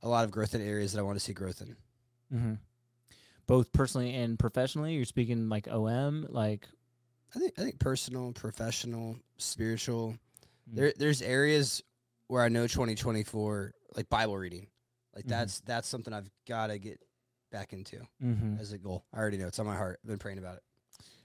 [0.02, 1.76] a lot of growth in areas that I want to see growth in.
[2.36, 2.54] Mm-hmm.
[3.48, 4.96] Both personally and professionally.
[4.96, 6.68] You're speaking like OM, like
[7.36, 10.12] I think I think personal, professional, spiritual.
[10.72, 10.76] Mm.
[10.76, 11.84] There there's areas
[12.28, 14.68] where I know 2024 like Bible reading.
[15.16, 15.30] Like Mhm.
[15.30, 17.00] that's that's something I've got to get
[17.52, 18.58] back into mm-hmm.
[18.60, 19.06] as a goal.
[19.14, 20.00] I already know it's on my heart.
[20.04, 20.64] I've been praying about it.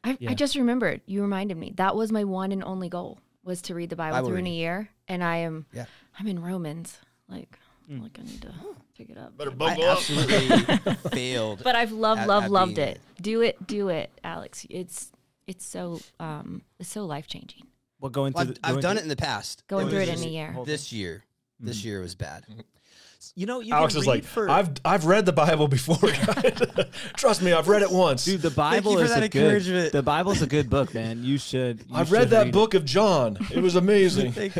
[0.04, 0.30] I, Yeah.
[0.30, 1.00] I just remembered.
[1.06, 1.72] You reminded me.
[1.76, 4.46] That was my one and only goal was to read the Bible, Bible through in
[4.46, 5.66] a year, and I am.
[5.72, 5.86] Yeah.
[6.18, 6.98] I'm in Romans.
[7.28, 7.58] Like,
[7.90, 8.02] Mm.
[8.02, 8.54] like I need to
[8.96, 9.36] pick it up.
[9.36, 9.98] Better I buckle up.
[9.98, 11.62] absolutely failed.
[11.64, 13.00] But I've loved, at- loved, at loved being it.
[13.20, 14.64] Do it, do it, Alex.
[14.70, 15.10] It's
[15.48, 17.64] it's so um it's so life changing.
[17.98, 18.54] Well, going Well, through.
[18.62, 19.64] I've, I've done it in the past.
[19.66, 20.56] Going It through it in a year.
[20.64, 21.24] This year,
[21.58, 21.84] this Mhm.
[21.84, 22.44] year was bad.
[23.34, 26.10] You know, you Alex can is read like, for, I've I've read the Bible before.
[27.16, 28.24] Trust me, I've read it once.
[28.24, 28.42] dude.
[28.42, 29.42] The Bible is that a good.
[29.42, 29.92] encouragement.
[29.92, 31.22] The Bible's a good book, man.
[31.22, 31.80] You should.
[31.80, 32.52] you I've read that it.
[32.52, 33.38] book of John.
[33.52, 34.34] It was amazing.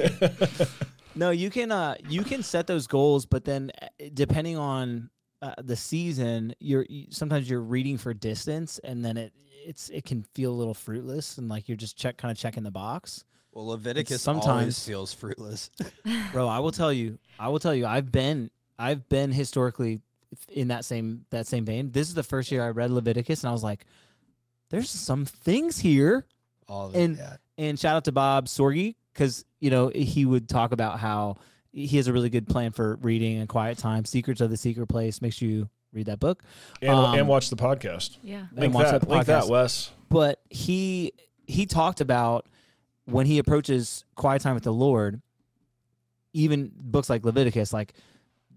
[1.17, 5.11] No, you can uh you can set those goals, but then uh, depending on
[5.43, 9.33] uh, the season, you're you, sometimes you're reading for distance, and then it
[9.67, 12.63] it's it can feel a little fruitless, and like you're just check kind of checking
[12.63, 13.25] the box.
[13.53, 15.71] Well, Leviticus sometimes- feels fruitless.
[16.33, 20.01] Bro, I will tell you, I will tell you, I've been I've been historically
[20.49, 21.91] in that same that same vein.
[21.91, 23.85] This is the first year I read Leviticus, and I was like,
[24.71, 26.27] there's some things here.
[26.69, 26.95] All of.
[26.97, 27.37] And- yeah.
[27.59, 31.37] And shout out to Bob Sorge because you know he would talk about how
[31.73, 34.05] he has a really good plan for reading and quiet time.
[34.07, 35.21] Secrets of the Secret Place.
[35.21, 36.43] Make sure you read that book.
[36.81, 38.17] and, Um, and watch the podcast.
[38.23, 38.47] Yeah.
[38.53, 39.03] Link watch that.
[39.03, 39.49] that Link that.
[39.49, 39.91] Wes.
[40.09, 41.13] But he
[41.47, 42.47] he talked about
[43.11, 45.21] when he approaches quiet time with the Lord,
[46.33, 47.95] even books like Leviticus, like,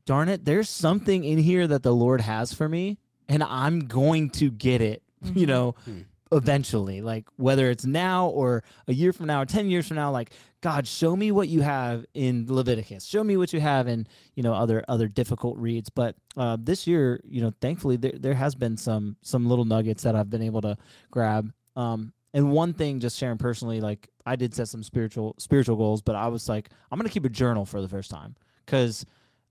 [0.06, 4.30] darn it, there's something in here that the Lord has for me, and I'm going
[4.32, 5.02] to get it.
[5.24, 5.48] You Mhm.
[5.48, 6.00] know, Hmm.
[6.34, 10.12] eventually, like whether it's now or a year from now or 10 years from now,
[10.12, 13.06] like, God, show me what you have in Leviticus.
[13.06, 15.90] Show me what you have in, you know, other other difficult reads.
[15.90, 20.04] But uh, this year, you know, thankfully there there has been some some little nuggets
[20.04, 20.78] that I've been able to
[21.12, 21.54] grab.
[21.78, 26.02] Um, and one thing, just sharing personally, like I did set some spiritual spiritual goals,
[26.02, 29.06] but I was like, I'm gonna keep a journal for the first time because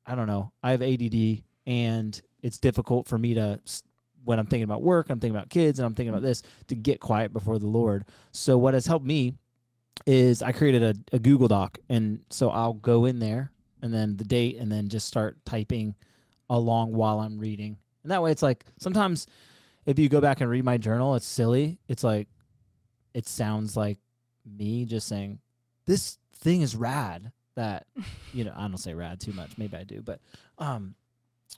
[0.07, 3.61] I don't know, I have ADD and it's difficult for me to
[4.25, 6.75] when I'm thinking about work, I'm thinking about kids, and I'm thinking about this to
[6.75, 8.05] get quiet before the Lord.
[8.31, 9.35] So what has helped me
[10.07, 13.51] is I created a, a Google Doc, and so I'll go in there
[13.83, 15.97] and then the date, and then just start typing
[16.49, 17.77] along while I'm reading.
[18.05, 19.27] And that way, it's like sometimes
[19.87, 21.79] if you go back and read my journal, it's silly.
[21.89, 22.29] It's like
[23.13, 23.99] it sounds like
[24.47, 25.39] me just saying
[25.87, 27.33] this thing is rad.
[27.55, 27.87] That
[28.33, 29.59] you know, I don't say rad too much.
[29.59, 30.21] Maybe I do, but
[30.59, 30.95] um,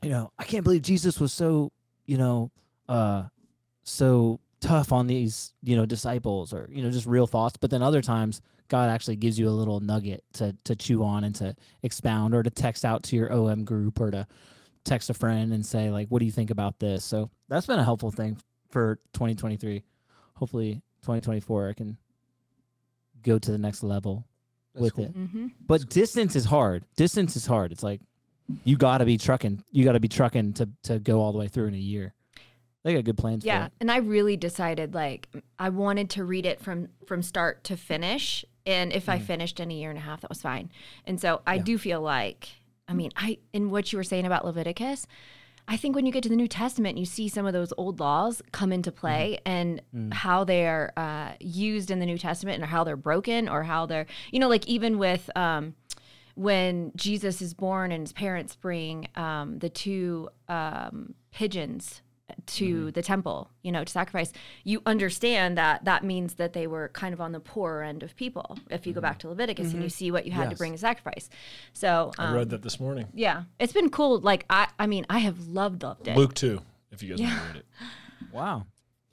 [0.03, 1.71] you know, I can't believe Jesus was so
[2.07, 2.51] you know
[2.89, 3.25] uh
[3.83, 7.83] so tough on these you know disciples or you know just real thoughts but then
[7.83, 11.55] other times god actually gives you a little nugget to to chew on and to
[11.83, 14.27] expound or to text out to your om group or to
[14.85, 17.79] text a friend and say like what do you think about this so that's been
[17.79, 18.37] a helpful thing
[18.71, 19.83] for 2023
[20.35, 21.97] hopefully 2024 i can
[23.25, 24.27] go to the next level
[24.75, 25.05] That's with cool.
[25.07, 25.17] it.
[25.19, 25.47] Mm-hmm.
[25.67, 26.85] but distance is hard.
[26.97, 27.73] Distance is hard.
[27.73, 28.01] It's like
[28.65, 31.39] you got to be trucking you got to be trucking to to go all the
[31.39, 32.15] way through in a year.
[32.83, 36.25] They got good plans Yeah, for it and I really decided like I wanted to
[36.25, 39.99] read it from from start to finish, and if I finished in a year and
[39.99, 40.71] a half, that was fine.
[41.07, 42.49] And so I do feel like,
[42.87, 45.07] I mean, I in what you were saying about Leviticus,
[45.67, 47.99] I think when you get to the New Testament, you see some of those old
[47.99, 49.81] laws come into play and
[50.13, 54.07] how they're uh, used in the New Testament and how they're broken or how they're,
[54.31, 55.31] you know, like even with.
[55.37, 55.75] Um,
[56.37, 62.03] when Jesus is born and his parents bring um, the two um, pigeons
[62.47, 62.91] to mm-hmm.
[62.91, 64.33] the temple, you know, to sacrifice,
[64.65, 68.17] you understand that that means that they were kind of on the poorer end of
[68.17, 68.59] people.
[68.71, 69.03] If you go mm-hmm.
[69.05, 69.89] back to Leviticus and you mm-hmm.
[69.89, 71.29] see what you had to bring as sacrifice,
[71.73, 73.09] so I um, read that this morning.
[73.13, 74.21] yeah, it's been cool.
[74.21, 76.17] Like I, I mean, I have loved loved it.
[76.17, 76.61] Luke 2,
[76.93, 77.67] if you guys want to read it.
[78.33, 78.65] wow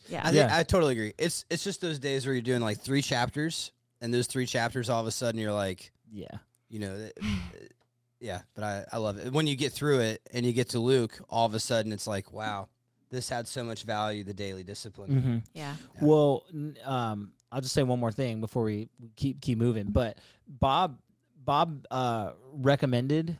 [0.07, 0.57] Yeah, I think Yeah.
[0.57, 1.13] I totally agree.
[1.17, 4.89] It's it's just those days where you're doing like three chapters, and those three chapters,
[4.89, 6.37] all of a sudden, you're like, yeah
[6.71, 7.13] you know, th-
[8.19, 8.41] yeah.
[8.55, 11.19] But I I love it when you get through it and you get to Luke.
[11.29, 12.69] All of a sudden, it's like, wow,
[13.11, 14.23] this had so much value.
[14.23, 15.11] The daily discipline.
[15.11, 15.37] mm-hmm.
[15.53, 16.45] yeah, Well,
[16.85, 19.87] um, I'll just say one more thing before we keep keep moving.
[19.87, 20.97] But Bob
[21.43, 23.37] Bob uh, recommended,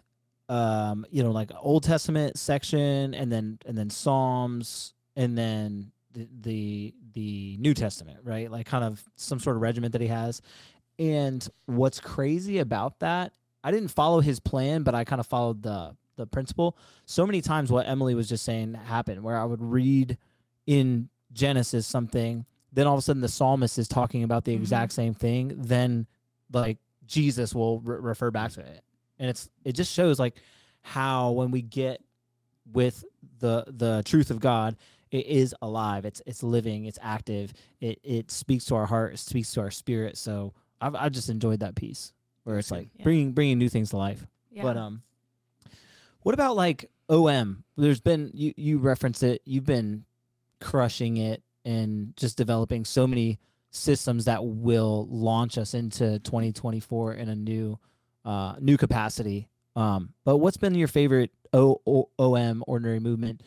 [0.49, 6.27] um, you know, like Old Testament section, and then and then Psalms, and then the
[6.41, 8.51] the, the New Testament, right?
[8.51, 10.41] Like kind of some sort of regiment that he has.
[10.99, 15.63] And what's crazy about that, I didn't follow his plan, but I kind of followed
[15.63, 16.77] the the principle.
[17.05, 20.17] So many times, what Emily was just saying happened, where I would read
[20.67, 24.59] in Genesis something, then all of a sudden the psalmist is talking about the Mhm.
[24.61, 26.07] exact same thing, then
[26.53, 28.83] like Jesus will re- refer back to it,
[29.19, 30.35] and it's it just shows like
[30.81, 32.01] how when we get
[32.71, 33.03] with
[33.39, 34.75] the the truth of God,
[35.09, 36.05] it is alive.
[36.05, 36.85] It's it's living.
[36.85, 37.53] It's active.
[37.79, 39.13] It it speaks to our heart.
[39.13, 40.17] It speaks to our spirit.
[40.17, 43.03] So I've I've just enjoyed that piece where it's like Yeah.
[43.03, 44.25] bringing bringing new things to life.
[44.51, 44.63] yeah.
[44.63, 45.01] But um,
[46.23, 47.63] what about like OM?
[47.77, 49.41] There's been you you referenced it.
[49.45, 50.05] You've been
[50.59, 53.39] crushing it and just developing so many
[53.71, 57.79] systems that will launch us into 2024 in a new
[58.25, 59.47] uh new capacity.
[59.75, 63.41] Um, but what's been your favorite o- o- OM ordinary movement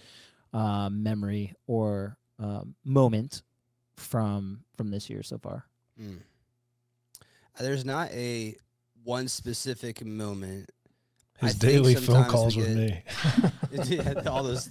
[0.54, 3.42] uh, memory or um, moment
[3.96, 5.66] from from this year so far?
[6.00, 6.20] Mm.
[7.60, 8.56] There's not a
[9.04, 10.70] one specific moment.
[11.42, 13.02] I His think daily phone calls with me.
[14.26, 14.70] All those,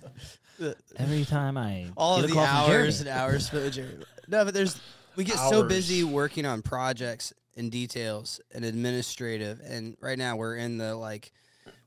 [0.57, 3.73] the, Every time I all get of a the call hours and hours spent with
[3.73, 4.05] Jeremy.
[4.27, 4.79] No, but there's
[5.15, 10.55] we get so busy working on projects and details and administrative, and right now we're
[10.55, 11.31] in the like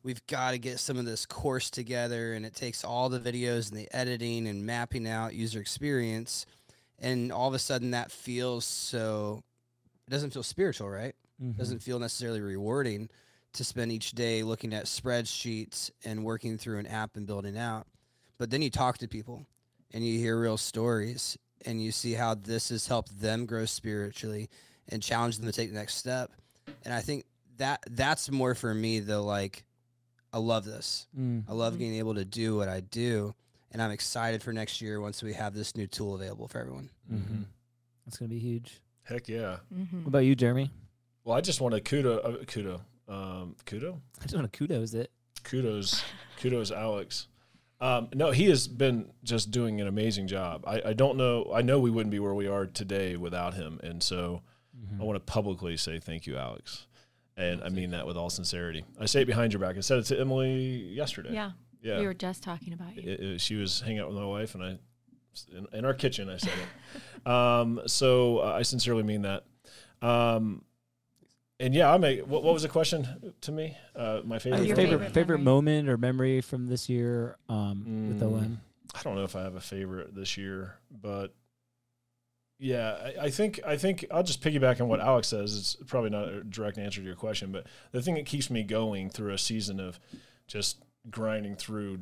[0.02, 3.70] we've got to get some of this course together, and it takes all the videos
[3.70, 6.44] and the editing and mapping out user experience,
[6.98, 9.42] and all of a sudden that feels so.
[10.06, 11.14] It doesn't feel spiritual, right?
[11.42, 11.56] Mhm.
[11.56, 13.08] doesn't feel necessarily rewarding
[13.56, 17.86] to spend each day looking at spreadsheets and working through an app and building out.
[18.38, 19.46] But then you talk to people
[19.92, 24.48] and you hear real stories and you see how this has helped them grow spiritually
[24.88, 26.30] and challenge them to take the next step.
[26.84, 27.24] And I think
[27.58, 29.64] that that's more for me the like
[30.32, 31.06] I love this.
[31.18, 31.44] Mm.
[31.48, 31.78] I love Mhm.
[31.78, 33.34] being able to do what I do
[33.72, 36.90] and I'm excited for next year once we have this new tool available for everyone.
[37.12, 37.42] Mm-hmm.
[38.04, 38.80] That's gonna be huge.
[39.04, 39.58] Heck yeah.
[39.74, 40.00] Mhm.
[40.02, 40.70] What about you, Jeremy?
[41.24, 44.94] Well, I just want to kudo, uh, kudo, um, kudo, I just want to kudos
[44.94, 45.10] it.
[45.44, 46.02] kudos,
[46.40, 47.28] kudos, Alex.
[47.80, 50.64] Um, no, he has been just doing an amazing job.
[50.66, 51.50] I, I don't know.
[51.54, 54.40] I know we wouldn't be where we are today without him, and so
[54.98, 56.86] I want to publicly say thank you, Alex.
[57.36, 58.84] And I mean that with all sincerity.
[58.98, 59.76] I say it behind your back.
[59.76, 61.34] I said it to Emily yesterday.
[61.34, 61.50] yeah,
[61.82, 61.98] yeah.
[61.98, 63.02] we were just talking about you.
[63.10, 64.78] it, it- she was hanging out with my wife, and I,
[65.54, 67.26] in, in our kitchen, I said it.
[67.30, 69.44] um, so uh, I sincerely mean that.
[70.00, 70.62] Um,
[71.60, 72.20] and yeah, I make.
[72.26, 73.76] What, what was the question to me?
[73.94, 74.60] Uh, my favorite.
[74.60, 78.34] favorite favorite favorite, moment or memory from this year um, with Mm.
[78.34, 78.60] OM?
[78.94, 81.34] I don't know if I have a favorite this year, but
[82.58, 85.54] Yeah, I, I think I think I'll just piggyback on what Alex says.
[85.56, 88.62] It's probably not a direct answer to your question, but the thing that keeps me
[88.62, 89.98] going through a season of
[90.46, 90.78] just
[91.10, 91.98] grinding through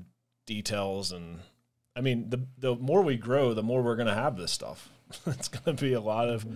[0.46, 1.40] details and
[1.96, 4.90] I mean the the more we grow, the more we're going to have this stuff.
[5.26, 6.46] it's going to be a lot of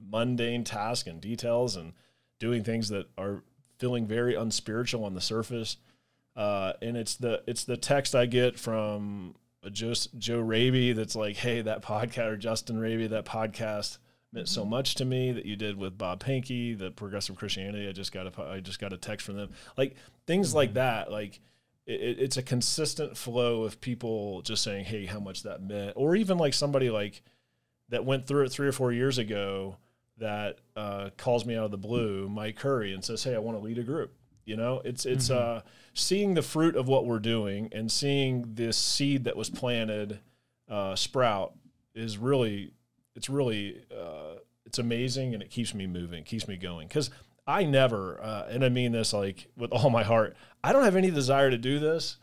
[0.00, 1.92] mundane tasks and details and
[2.38, 3.42] doing things that are
[3.78, 5.76] feeling very unspiritual on the surface.
[6.36, 9.34] Uh, and it's the it's the text I get from
[9.72, 13.98] Joe, Joe Raby that's like, hey, that podcast, or Justin Raby, that podcast
[14.32, 17.88] meant so much to me that you did with Bob Pankey, the Progressive Christianity.
[17.88, 19.50] I just got a, I just got a text from them.
[19.76, 19.96] Like
[20.26, 21.10] things like that.
[21.10, 21.40] Like
[21.86, 26.14] it, it's a consistent flow of people just saying, hey, how much that meant, or
[26.14, 27.22] even like somebody like
[27.88, 29.76] that went through it three or four years ago
[30.18, 33.58] that uh, calls me out of the blue, Mike Curry, and says, hey, I want
[33.58, 34.12] to lead a group.
[34.44, 35.58] You know, it's it's mm-hmm.
[35.58, 35.60] uh,
[35.92, 40.20] seeing the fruit of what we're doing and seeing this seed that was planted
[40.70, 41.52] uh, sprout
[41.94, 42.72] is really
[43.14, 47.10] it's really uh, it's amazing and it keeps me moving, keeps me going because
[47.46, 50.34] I never uh, and I mean this like with all my heart.
[50.64, 52.16] I don't have any desire to do this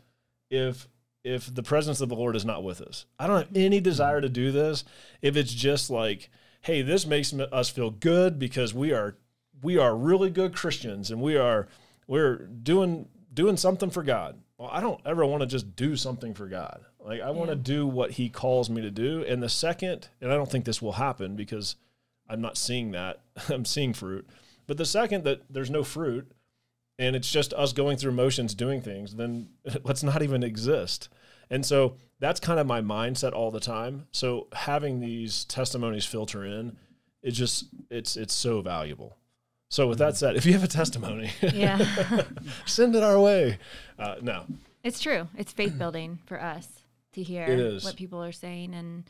[0.50, 0.88] if
[1.26, 3.04] if the presence of the Lord is not with us.
[3.18, 4.84] I don't have any desire to do this
[5.22, 6.30] if it's just like,
[6.66, 9.16] hey, this makes us feel good because we are
[9.62, 11.68] we are really good Christians and we are
[12.08, 14.40] we're doing doing something for God.
[14.58, 16.84] Well, I don't ever want to just do something for God.
[16.98, 19.24] Like I want to do what He calls me to do.
[19.28, 21.76] And the second, and I don't think this will happen because
[22.28, 23.20] I'm not seeing that.
[23.48, 24.28] I'm seeing fruit.
[24.66, 26.32] But the second that there's no fruit,
[26.98, 29.50] and it's just us going through motions doing things, then
[29.84, 31.10] let's not even exist.
[31.50, 34.06] And so that's kind of my mindset all the time.
[34.12, 36.76] So having these testimonies filter in,
[37.22, 39.16] it just it's it's so valuable.
[39.68, 40.16] So with that mm.
[40.16, 41.84] said, if you have a testimony, yeah,
[42.66, 43.58] send it our way.
[43.98, 44.46] Uh, no,
[44.82, 45.28] it's true.
[45.36, 46.68] It's faith building for us
[47.14, 49.04] to hear what people are saying and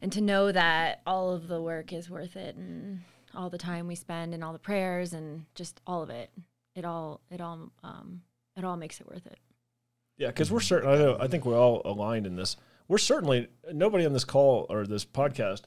[0.00, 3.00] and to know that all of the work is worth it and
[3.34, 6.30] all the time we spend and all the prayers and just all of it.
[6.74, 8.22] It all it all um,
[8.56, 9.38] it all makes it worth it.
[10.18, 10.88] Yeah, because we're certain.
[10.88, 11.16] I know.
[11.20, 12.56] I think we're all aligned in this.
[12.88, 15.62] We're certainly nobody on this call or this podcast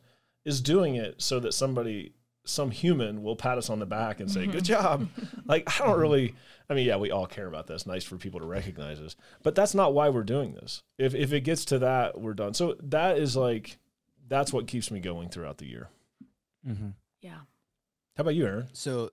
[0.46, 2.14] is doing it so that somebody
[2.46, 5.08] some human will pat us on the back and say, "Good job."
[5.46, 6.36] like I don't really.
[6.70, 7.86] I mean, yeah, we all care about this.
[7.86, 10.82] Nice for people to recognize us, but that's not why we're doing this.
[10.98, 12.54] If if it gets to that, we're done.
[12.54, 13.78] So that is like
[14.28, 15.90] that's what keeps me going throughout the year.
[16.68, 16.90] Mm-hmm.
[17.22, 17.40] Yeah.
[18.16, 18.68] How about you, Aaron?
[18.74, 19.12] So,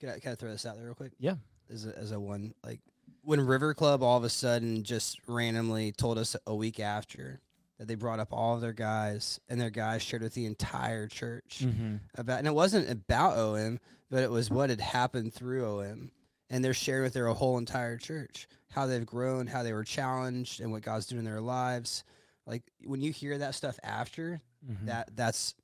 [0.00, 1.12] can I kind of throw this out there real quick?
[1.18, 1.36] Yeah.
[1.72, 2.80] As a, as a one like
[3.26, 7.40] when River Club all of a sudden just randomly told us a week after
[7.76, 11.08] that they brought up all of their guys and their guys shared with the entire
[11.08, 11.96] church mm-hmm.
[12.16, 16.12] about and it wasn't about OM, but it was what had happened through OM.
[16.48, 20.60] And they're sharing with their whole entire church, how they've grown, how they were challenged,
[20.60, 22.04] and what God's doing in their lives.
[22.46, 24.86] Like when you hear that stuff after, mm-hmm.
[24.86, 25.56] that that's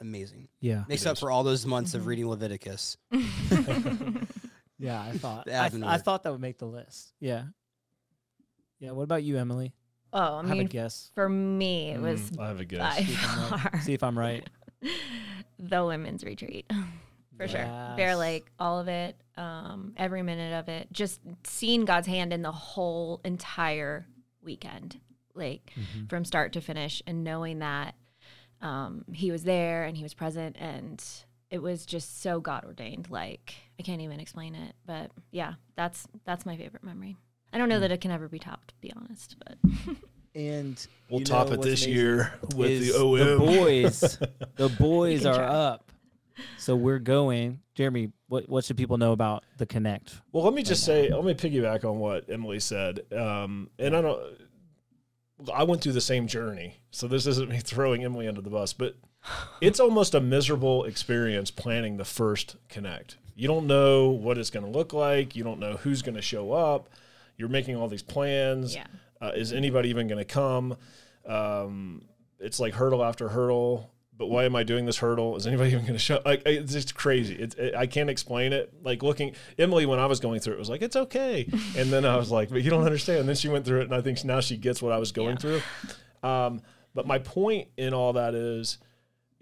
[0.00, 0.46] amazing.
[0.60, 0.84] Yeah.
[0.86, 1.98] Makes up for all those months mm-hmm.
[1.98, 2.96] of reading Leviticus.
[4.82, 7.12] yeah, I thought I, th- I, thought that would make the list.
[7.20, 7.44] Yeah.
[8.80, 8.90] Yeah.
[8.90, 9.72] What about you, Emily?
[10.12, 11.10] Oh, I mean, have a guess.
[11.14, 12.20] For me, it was.
[12.32, 12.96] Mm, I have a guess.
[12.96, 13.82] See if I'm right.
[13.82, 14.48] See if I'm right.
[15.58, 16.70] the women's retreat,
[17.36, 17.50] for yes.
[17.50, 17.96] sure.
[17.96, 20.88] Bear Lake, all of it, um, every minute of it.
[20.92, 24.06] Just seeing God's hand in the whole entire
[24.42, 25.00] weekend,
[25.34, 26.06] like mm-hmm.
[26.06, 27.94] from start to finish, and knowing that
[28.60, 31.02] um, He was there and He was present, and
[31.52, 33.10] it was just so God ordained.
[33.10, 37.16] Like I can't even explain it, but yeah, that's that's my favorite memory.
[37.52, 39.58] I don't know that it can ever be topped, to be honest, but.
[40.34, 43.18] and we'll top it this year with the OM.
[43.18, 44.18] The boys,
[44.56, 45.46] the boys are try.
[45.46, 45.92] up,
[46.56, 47.60] so we're going.
[47.74, 50.22] Jeremy, what what should people know about the Connect?
[50.32, 51.20] Well, let me just right say, now?
[51.20, 54.20] let me piggyback on what Emily said, um, and I don't.
[55.52, 58.72] I went through the same journey, so this isn't me throwing Emily under the bus,
[58.72, 58.96] but
[59.60, 63.16] it's almost a miserable experience planning the first Connect.
[63.34, 65.34] You don't know what it's going to look like.
[65.34, 66.88] You don't know who's going to show up
[67.36, 68.74] you're making all these plans.
[68.74, 68.86] Yeah.
[69.20, 70.76] Uh, is anybody even going to come?
[71.26, 72.04] Um,
[72.38, 73.90] it's like hurdle after hurdle.
[74.16, 75.36] But why am I doing this hurdle?
[75.36, 76.20] Is anybody even going to show?
[76.24, 77.34] Like, it's just crazy.
[77.34, 78.72] It, it, I can't explain it.
[78.82, 81.48] Like looking, Emily, when I was going through it, was like, it's okay.
[81.76, 83.20] And then I was like, but you don't understand.
[83.20, 85.10] And then she went through it, and I think now she gets what I was
[85.10, 85.60] going yeah.
[85.60, 85.62] through.
[86.22, 86.62] Um,
[86.94, 88.78] but my point in all that is,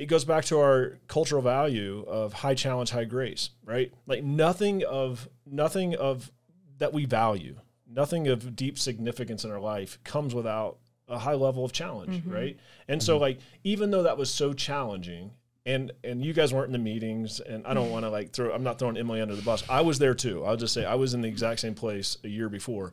[0.01, 3.93] it goes back to our cultural value of high challenge, high grace, right?
[4.07, 6.31] Like nothing of nothing of
[6.79, 7.57] that we value
[7.91, 12.33] nothing of deep significance in our life comes without a high level of challenge, mm-hmm.
[12.33, 12.59] right?
[12.89, 13.07] And mm-hmm.
[13.07, 15.33] so like even though that was so challenging
[15.67, 18.53] and and you guys weren't in the meetings and I don't want to like throw
[18.53, 19.65] I'm not throwing Emily under the bus.
[19.69, 20.45] I was there too.
[20.45, 22.93] I'll just say I was in the exact same place a year before.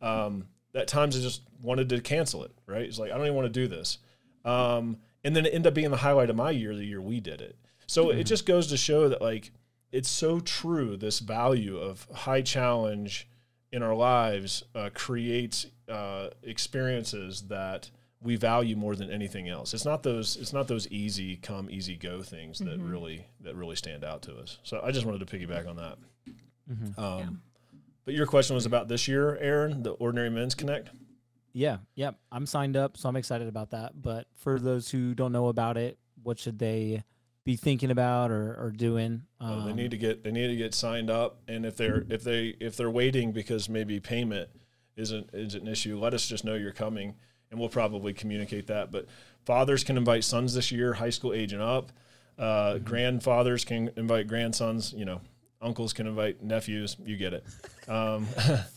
[0.00, 2.82] Um, at times I just wanted to cancel it, right?
[2.82, 3.98] It's like I don't even want to do this.
[4.44, 7.20] Um, and then it ended up being the highlight of my year the year we
[7.20, 7.56] did it.
[7.86, 9.50] So it just goes to show that like
[9.92, 10.96] it's so true.
[10.96, 13.28] This value of high challenge
[13.72, 17.90] in our lives uh, creates uh, experiences that
[18.22, 19.74] we value more than anything else.
[19.74, 23.76] It's not those it's not those easy come easy go things that really that really
[23.76, 24.58] stand out to us.
[24.62, 25.98] So I just wanted to piggyback on that.
[26.98, 27.42] Um,
[28.04, 30.88] But your question was about this year, Aaron, the Ordinary Men's Connect.
[31.52, 32.16] Yeah, yep.
[32.30, 34.00] I'm signed up, so I'm excited about that.
[34.00, 37.02] But for those who don't know about it, what should they
[37.44, 39.22] be thinking about or, or doing?
[39.40, 42.04] Uh, they Um, need to get they need to get signed up, and if they're
[42.08, 44.48] if they if they're waiting because maybe payment
[44.96, 47.14] isn't isn't an issue, let us just know you're coming,
[47.50, 48.90] and we'll probably communicate that.
[48.92, 49.06] But
[49.44, 51.90] fathers can invite sons this year, high school age and up.
[52.38, 54.92] Uh, Grandfathers can invite grandsons.
[54.92, 55.20] You know,
[55.60, 56.96] uncles can invite nephews.
[57.04, 57.44] You get it.
[57.88, 58.26] Um,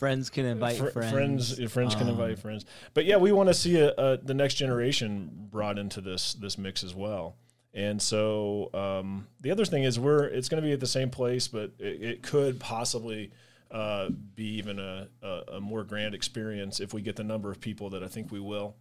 [0.00, 1.12] friends can invite fr- friends.
[1.56, 4.34] friends friends can Um, invite friends but yeah we want to see a, a, the
[4.34, 7.36] next generation brought into this this mix as well
[7.74, 11.10] and so um, the other thing is we're it's going to be at the same
[11.10, 13.30] place but it, it could possibly
[13.70, 17.60] uh, be even a, a, a more grand experience if we get the number of
[17.60, 18.74] people that i think we will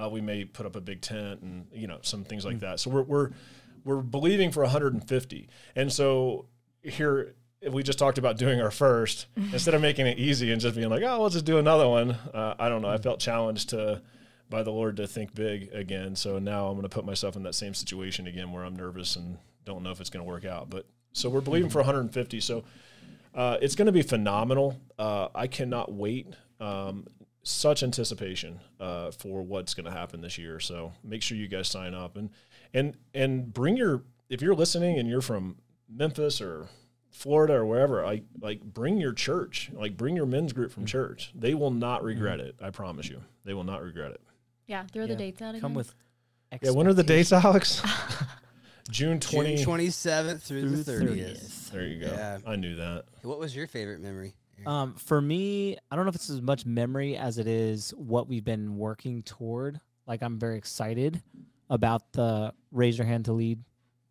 [0.00, 2.78] uh, we may put up a big tent and you know some things like that
[2.78, 3.30] so we're, we're
[3.84, 6.46] we're believing for 150 and so
[6.82, 7.34] here
[7.70, 10.90] we just talked about doing our first instead of making it easy and just being
[10.90, 12.88] like oh we'll just do another one uh, i don't know.
[12.88, 14.02] I felt challenged to
[14.50, 16.16] by the lord to think big again.
[16.16, 19.16] So now i'm going to put myself in that same situation again where i'm nervous
[19.16, 20.70] and don't know if it's going to work out.
[20.70, 22.64] But so we're believing for 150 so
[23.34, 24.78] uh, it's going to be phenomenal.
[24.98, 26.26] Uh, i cannot wait
[26.60, 27.06] um,
[27.42, 30.60] such anticipation uh, for what's going to happen this year.
[30.60, 32.30] So make sure you guys sign up and
[32.72, 35.56] and and bring your if you're listening and you're from
[35.88, 36.68] memphis or
[37.12, 41.30] Florida or wherever, I like bring your church, like bring your men's group from church.
[41.34, 42.56] They will not regret it.
[42.60, 44.20] I promise you, they will not regret it.
[44.66, 45.08] Yeah, throw Yeah.
[45.08, 45.60] the dates out again.
[45.60, 45.94] Come with
[46.62, 47.82] Yeah, when are the dates, Alex?
[48.90, 49.56] June June twenty.
[49.56, 51.70] 27th through, through the 30th.
[51.70, 52.06] There you go.
[52.08, 52.38] Yeah.
[52.46, 53.04] I knew that.
[53.22, 54.34] What was your favorite memory?
[54.66, 58.28] Um, for me, I don't know if it's as much memory as it is what
[58.28, 59.80] we've been working toward.
[60.06, 61.22] Like I'm very excited
[61.70, 63.60] about the raise your hand to lead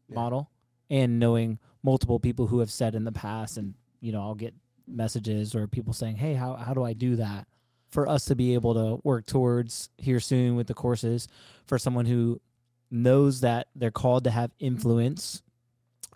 [0.09, 0.15] Yeah.
[0.15, 0.49] model
[0.89, 4.53] and knowing multiple people who have said in the past and you know, I'll get
[4.87, 7.47] messages or people saying, Hey, how how do I do that?
[7.91, 11.27] For us to be able to work towards here soon with the courses
[11.65, 12.41] for someone who
[12.89, 15.41] knows that they're called to have influence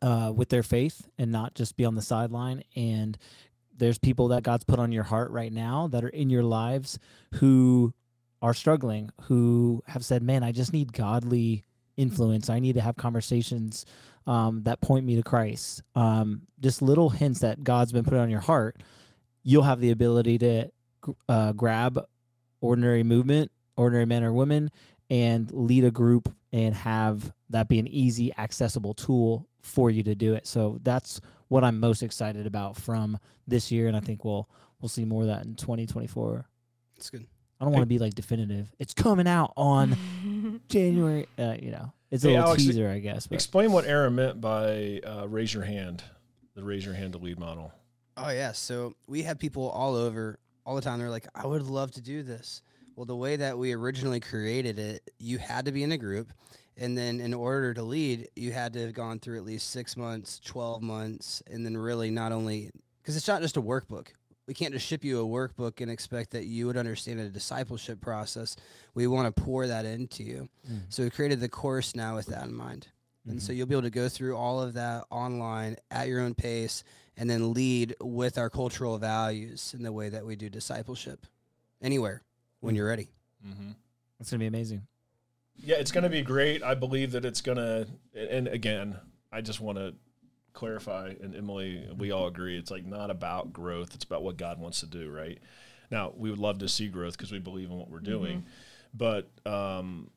[0.01, 3.17] uh, with their faith and not just be on the sideline and
[3.77, 6.97] there's people that God's put on your heart right now that are in your lives
[7.35, 7.93] who
[8.41, 11.65] are struggling, who have said, "Man, I just need godly
[11.97, 12.49] influence.
[12.49, 13.85] I need to have conversations
[14.27, 18.29] um, that point me to Christ." Um, just little hints that God's been put on
[18.29, 18.77] your heart.
[19.43, 20.71] You'll have the ability to
[21.29, 22.03] uh, grab
[22.61, 24.71] ordinary movement, ordinary men or women,
[25.09, 30.15] and lead a group and have that be an easy, accessible tool for you to
[30.15, 30.47] do it.
[30.47, 34.89] So that's what I'm most excited about from this year, and I think we'll we'll
[34.89, 36.45] see more of that in 2024.
[36.97, 37.27] It's good.
[37.59, 38.71] I don't want to be like definitive.
[38.79, 41.27] It's coming out on January.
[41.37, 43.27] Uh, you know, it's a Hey, little Alex, teaser, I guess.
[43.27, 46.03] But Explain what Aaron meant by uh, raise your hand,
[46.55, 47.71] the raise your hand to lead model.
[48.17, 50.99] Oh yeah, so we have people all over all the time.
[50.99, 52.61] They're like, "I would love to do this."
[52.95, 56.31] Well, the way that we originally created it, you had to be in a group,
[56.77, 59.97] and then in order to lead, you had to have gone through at least six
[59.97, 64.07] months, twelve months, and then really not only because it's not just a workbook.
[64.47, 67.99] We can't just ship you a workbook and expect that you would understand a discipleship
[67.99, 68.55] process.
[68.93, 70.49] We want to pour that into you.
[70.69, 70.81] Mm.
[70.89, 72.87] So we created the course now with that in mind.
[73.27, 76.35] And so you'll be able to go through all of that online at your own
[76.35, 76.83] pace
[77.17, 81.25] and then lead with our cultural values in the way that we do discipleship
[81.81, 82.21] anywhere
[82.59, 83.09] when you're ready.
[83.43, 83.71] Mm-hmm.
[84.19, 84.85] it's gonna be amazing.
[85.57, 86.63] Yeah, it's going to be great.
[86.63, 88.97] I believe that it's going to, and again,
[89.31, 89.93] I just want to
[90.55, 93.93] clarify, and Emily, we all agree, it's like not about growth.
[93.93, 95.39] It's about what God wants to do, right?
[95.91, 98.45] Now, we would love to see growth because we believe in what we're doing,
[98.93, 100.09] but um,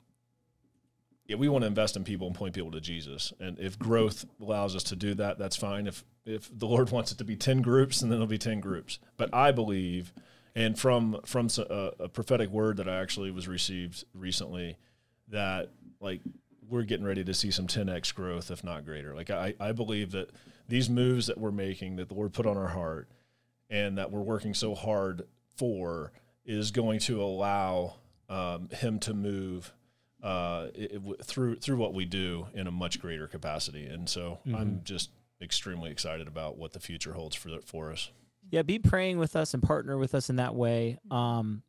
[1.26, 3.34] yeah, we want to invest in people and point people to Jesus.
[3.38, 5.86] And if growth allows us to do that, that's fine.
[5.86, 8.98] If if the Lord wants it to be ten groups, then it'll be ten groups.
[9.18, 10.14] But I believe,
[10.54, 14.78] and from from a prophetic word that I actually was received recently,
[15.28, 15.70] that
[16.00, 16.22] like
[16.68, 19.14] we're getting ready to see some 10x growth, if not greater.
[19.14, 20.30] Like I, I believe that
[20.68, 23.08] these moves that we're making, that the Lord put on our heart,
[23.70, 25.22] and that we're working so hard
[25.56, 26.12] for,
[26.44, 27.94] is going to allow
[28.28, 29.72] um, Him to move
[30.22, 33.86] uh, it, it through through what we do in a much greater capacity.
[33.86, 35.10] And so I'm just
[35.40, 38.10] extremely excited about what the future holds for for us.
[38.50, 40.98] Yeah, be praying with us and partner with us in that way.
[41.10, 41.62] Um,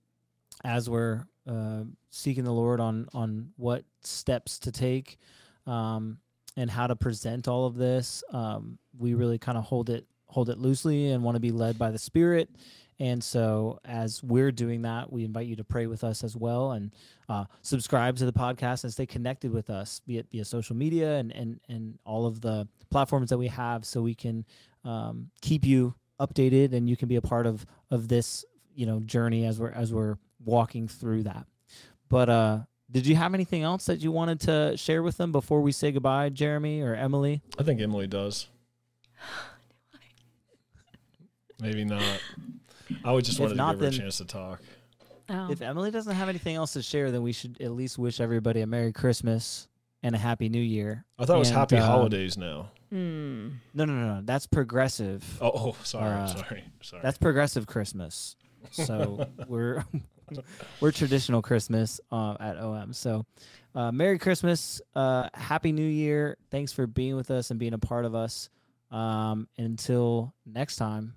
[0.64, 5.18] as we're uh, seeking the Lord on on what steps to take
[5.66, 6.18] um,
[6.58, 8.24] and how to present all of this.
[8.32, 11.78] Um, we really kind of hold it hold it loosely and want to be led
[11.78, 12.50] by the Spirit.
[13.02, 16.74] And so, as we're doing that, we invite you to pray with us as well
[16.74, 16.94] and
[17.30, 21.62] uh, subscribe to the podcast and stay connected with us, via social media and, and,
[21.70, 24.46] and all of the platforms that we have, so we can
[24.84, 28.44] um, keep you updated and you can be a part of of this
[28.76, 31.46] you know journey as we're as we're walking through that.
[32.10, 32.60] But uh,
[32.92, 35.92] did you have anything else that you wanted to share with them before we say
[35.92, 37.42] goodbye, Jeremy or Emily?
[37.58, 38.48] I think Emily does.
[41.62, 42.22] Maybe not.
[43.04, 44.62] I would just want wanted not, to give her a chance to talk.
[45.30, 45.52] Oh.
[45.52, 48.62] If Emily doesn't have anything else to share, then we should at least wish everybody
[48.62, 49.68] a Merry Christmas
[50.02, 51.06] and a Happy New Year.
[51.20, 52.72] I thought it was And, Happy um, Holidays now.
[52.90, 53.50] Hmm.
[53.76, 54.22] No, no, no, no.
[54.24, 55.24] That's progressive.
[55.40, 57.02] Oh, oh sorry, uh, sorry, sorry.
[57.04, 58.36] That's progressive Christmas.
[58.72, 59.84] So we're
[60.80, 62.94] we're traditional Christmas uh, at OM.
[62.94, 63.26] So
[63.76, 66.38] uh, Merry Christmas, uh, Happy New Year.
[66.52, 68.50] Thanks for being with us and being a part of us.
[68.92, 71.14] Um, until next time.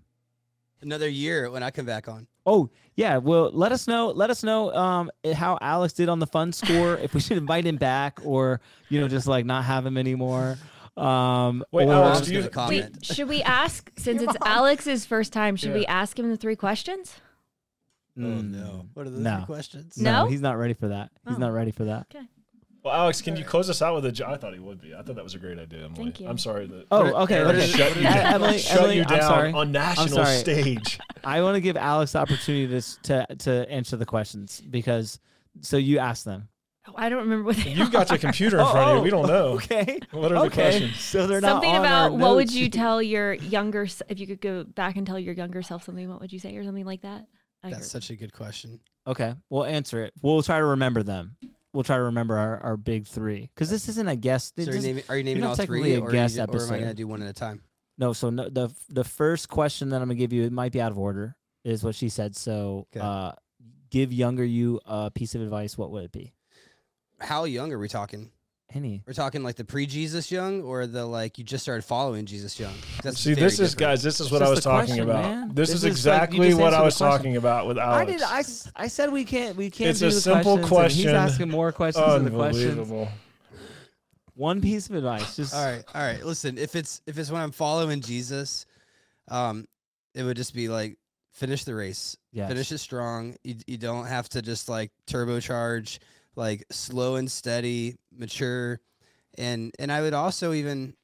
[0.83, 2.27] Another year when I come back on.
[2.45, 4.09] Oh yeah, well let us know.
[4.11, 6.97] Let us know um how Alex did on the fun score.
[6.99, 8.61] if we should invite him back or
[8.91, 10.59] you know just like not have him anymore.
[10.97, 15.57] Um, Wait, or- Alex, do you- Wait, should we ask since it's Alex's first time?
[15.57, 17.15] Should we ask him the three questions?
[18.19, 18.87] Oh Mm, no!
[18.95, 19.37] What are those no.
[19.39, 19.97] three questions?
[19.97, 20.27] No?
[20.27, 21.11] he's not ready for that.
[21.27, 21.41] He's Oh.
[21.41, 22.07] not ready for that.
[22.15, 22.25] Okay.
[22.85, 24.13] Well, Alex, can you close us out with a?
[24.13, 24.93] jo- I thought he would be.
[24.95, 26.03] I thought that was a great idea, Emily.
[26.03, 26.29] Thank you.
[26.29, 26.87] I'm sorry that.
[26.91, 27.37] Oh, okay.
[27.37, 27.67] Aaron okay.
[27.69, 29.53] shut you down, Emily, shut Emily, you I'm down sorry.
[29.53, 30.37] on national sorry.
[30.39, 30.99] stage.
[31.25, 35.21] I want to give Alex the opportunity to s- to to answer the questions because
[35.61, 36.49] so you ask them.
[36.89, 38.15] Oh, I don't remember what they You've got are.
[38.15, 39.03] your computer in front of you.
[39.05, 39.53] We don't know.
[39.55, 40.01] Okay.
[40.11, 40.71] What are the okay.
[40.73, 40.99] questions?
[40.99, 42.55] So they're not something on our about what would notes.
[42.57, 45.85] you tell your younger s- if you could go back and tell your younger self
[45.85, 47.27] something what would you say or something like that
[47.65, 48.03] I That's heard.
[48.03, 48.81] such a good question.
[49.07, 50.13] Okay, we'll answer it.
[50.23, 51.37] We'll try to remember them.
[51.73, 54.55] We'll try to remember our, our big three because this isn't a guest.
[54.59, 56.35] So are you naming, are you naming all technically three, a or, are you guest
[56.37, 57.63] ju- or am I gonna do one at a time?
[57.99, 60.81] No, so no, the the first question that I'm gonna give you it might be
[60.81, 61.35] out of order
[61.65, 62.37] is what she said.
[62.37, 63.01] So, Okay.
[63.01, 63.33] uh,
[63.91, 65.79] give younger you a piece of advice.
[65.79, 66.33] What would it be?
[67.21, 68.31] How young are we talking?
[68.75, 69.03] Any?
[69.07, 72.73] We're talking like the pre-Jesus young, or the like you just started following Jesus young.
[73.03, 73.79] That's See, this is different.
[73.79, 74.03] guys.
[74.03, 75.55] This is It's what I was talking question, about.
[75.55, 78.01] This, This is is like, exactly just what I was talking about with Alex.
[78.01, 78.23] I did.
[78.23, 79.57] I, s- I said we can't.
[79.57, 79.91] We can't.
[79.91, 80.99] It's do a the simple questions, and question.
[80.99, 82.65] He's asking more questions than the questions.
[82.79, 83.09] Unbelievable.
[84.35, 85.37] One piece of advice.
[85.37, 86.25] Just All right, all right.
[86.25, 88.65] Listen, if it's if it's when I'm following Jesus,
[89.29, 89.67] um,
[90.15, 90.97] it would just be like
[91.33, 92.49] finish the race, Yes.
[92.49, 93.37] finish it strong.
[93.45, 95.99] You you don't have to just like turbocharge,
[96.37, 98.81] like slow and steady, mature,
[99.39, 100.95] and and I would also even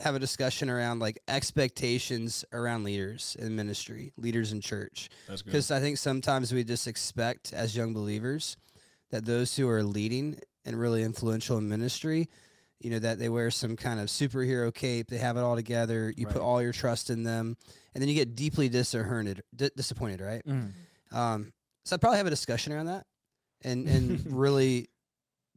[0.00, 5.08] have a discussion around like expectations around leaders in ministry, leaders in church.
[5.28, 5.50] That's good.
[5.50, 8.56] Because I think sometimes we just expect as young believers
[9.10, 12.28] that those who are leading and really influential in ministry,
[12.80, 16.12] you know, that they wear some kind of superhero cape, they have it all together,
[16.16, 17.56] you put all your trust in them,
[17.94, 20.42] and then you get deeply disappointed, di- disappointed, right?
[20.44, 20.72] Mm.
[21.12, 21.52] Um,
[21.84, 23.06] so I'd probably have a discussion around that
[23.64, 24.88] and, and really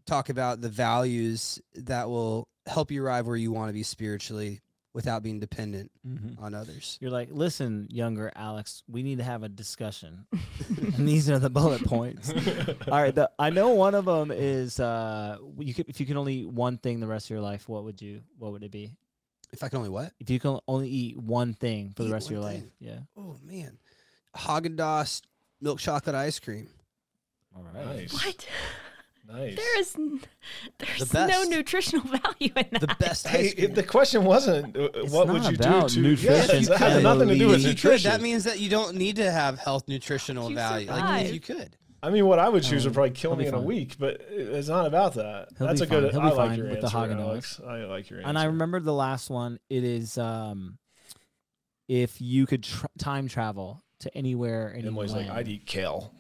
[0.06, 4.62] talk about the values that will help you arrive where you want to be spiritually
[4.94, 6.42] without being dependent Mhm.
[6.42, 6.98] on others.
[7.00, 10.26] You're like, listen, younger Alex, we need to have a discussion.
[10.96, 12.32] and these are the bullet points.
[12.92, 16.18] All right, the, I know one of them is uh, you could, if you can
[16.18, 18.22] only eat one thing the rest of your life, what would you?
[18.40, 18.96] What would it be?
[19.54, 20.14] If I can only what?
[20.20, 23.00] If you can only eat one thing for the rest of your one life, yeah.
[23.16, 23.78] Oh man,
[24.36, 25.22] Haagen Dazs
[25.62, 26.70] milk chocolate ice cream.
[27.56, 27.86] All right.
[27.86, 28.14] Nice.
[28.14, 28.46] what
[29.30, 29.56] Nice.
[29.58, 30.22] there is n-
[30.80, 33.66] there's The no nutritional value in that The best Hey, ice cream.
[33.72, 37.04] it- the question wasn't uh, what would you do to nutrition, Yes, it has Emily.
[37.04, 37.84] nothing to do with You you could.
[37.84, 38.12] nutrition.
[38.12, 40.88] That means that you don't need to have health nutritional You value.
[40.90, 41.76] Like you could.
[42.02, 43.98] I mean, what I would choose would Um, probably kill he'll me in a week,
[44.00, 45.50] but it's not about that.
[45.58, 46.04] He'll That's be a good.
[46.04, 46.12] fine.
[46.12, 47.20] He'll be I like fine your with the answer, Haagen-Dazs.
[47.20, 47.60] Alex.
[47.68, 48.30] I like your answer.
[48.30, 49.60] And I remember the last one.
[49.70, 50.78] It is um,
[51.90, 54.88] if you could tr- time travel to anywhere, anywhere.
[54.92, 56.14] Emily's like, I'd eat kale.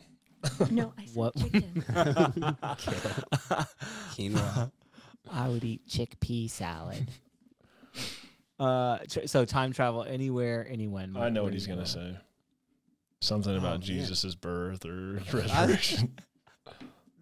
[0.71, 1.35] no I said What?
[1.38, 1.85] chicken
[4.15, 4.71] Quinoa.
[5.31, 7.09] I would eat chickpea salad.
[8.59, 11.15] uh, tr- so time travel anywhere, anywhen.
[11.17, 11.85] I know what he's gonna go.
[11.85, 12.17] say.
[13.21, 13.81] Something Oh, about man.
[13.81, 16.17] Jesus' birth or resurrection.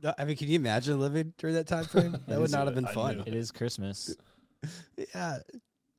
[0.04, 2.12] No, I mean, can you imagine living during that time frame?
[2.28, 3.16] That would is not have been I fun.
[3.18, 3.24] knew.
[3.26, 4.16] It is Christmas.
[4.98, 5.38] Yeah,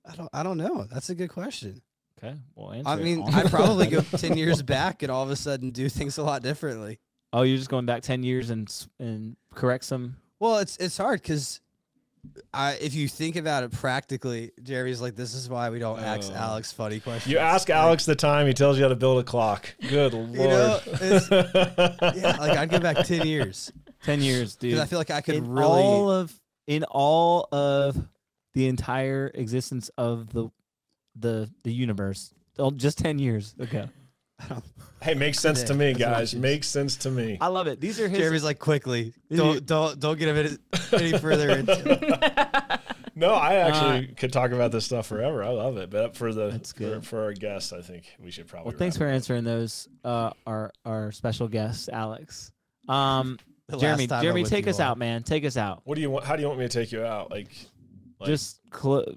[0.08, 0.28] I don't.
[0.32, 0.84] I don't know.
[0.84, 1.80] That's a good question.
[2.18, 5.36] Okay, well, answer I mean, I'd probably go ten years back and all of a
[5.36, 6.98] sudden do things a lot differently.
[7.32, 10.16] Oh, you're just going back ten years and and correct some.
[10.40, 11.60] Well, it's it's hard because
[12.52, 16.32] I, if you think about it practically, Jeremy's like, this is why we don't ask
[16.32, 16.36] Oh.
[16.36, 17.30] Alex funny questions.
[17.32, 19.74] You ask Like, Alex the time, he tells you how to build a clock.
[19.88, 20.30] Good lord.
[20.32, 23.70] You know, it's, yeah, like I'd go back ten years
[24.04, 24.78] Ten years, dude.
[24.78, 25.66] I feel like I could in really.
[25.66, 26.32] all of
[26.66, 27.96] in all of
[28.54, 30.48] the entire existence of the
[31.18, 33.88] the the universe, oh, just ten years ago.
[35.02, 36.34] hey, makes sense to me, guys.
[36.34, 37.38] Makes sense to me.
[37.40, 37.80] I love it.
[37.80, 38.18] These are his.
[38.18, 40.36] Jeremy's like, quickly, don't don't don't get him
[40.92, 41.92] any, any further into.
[41.92, 42.80] it.
[43.18, 45.42] No, I actually could talk about this stuff forever.
[45.42, 45.88] I love it.
[45.88, 47.06] But for the That's for, good.
[47.06, 48.72] for our guests, I think we should probably.
[48.72, 49.14] well, thanks for it.
[49.14, 49.88] answering those.
[50.04, 52.52] Uh, our our special guest, Alex.
[52.90, 53.38] Um,
[53.68, 54.90] The Jeremy, last time I'm Jeremy, with take you us all.
[54.90, 55.22] out, man.
[55.22, 55.80] Take us out.
[55.84, 56.26] What do you want?
[56.26, 57.30] How do you want me to take you out?
[57.30, 57.48] Like,
[58.20, 59.10] like Just clo-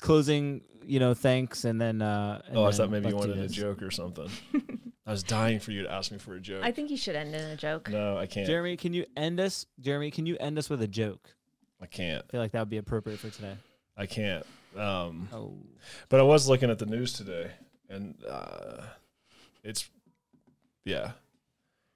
[0.00, 2.02] closing, you know, thanks, and then.
[2.02, 4.28] Uh, and oh, I then thought maybe you wanted a joke or something.
[5.06, 6.62] I was dying for you to ask me for a joke.
[6.64, 7.88] I think you should end in a joke.
[7.88, 8.46] no, I can't.
[8.46, 9.66] Jeremy, can you end us?
[9.80, 11.34] Jeremy, can you end us with a joke?
[11.80, 12.24] I can't.
[12.28, 13.54] I feel like that would be appropriate for today.
[13.96, 14.44] I can't.
[14.76, 15.54] Um, Oh,
[16.08, 17.50] But I was looking at the news today,
[17.88, 18.82] and uh,
[19.62, 19.88] it's
[20.84, 21.12] yeah,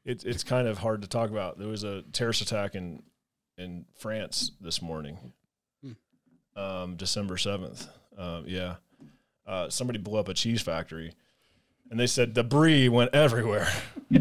[0.05, 1.59] it's it's kind of hard to talk about.
[1.59, 3.03] There was a terrorist attack in
[3.59, 5.18] in France this morning,
[6.57, 7.88] um, December seventh.
[8.16, 8.76] Um, yeah,
[9.47, 11.12] uh, somebody blew up a cheese factory,
[11.90, 13.68] and they said debris went everywhere.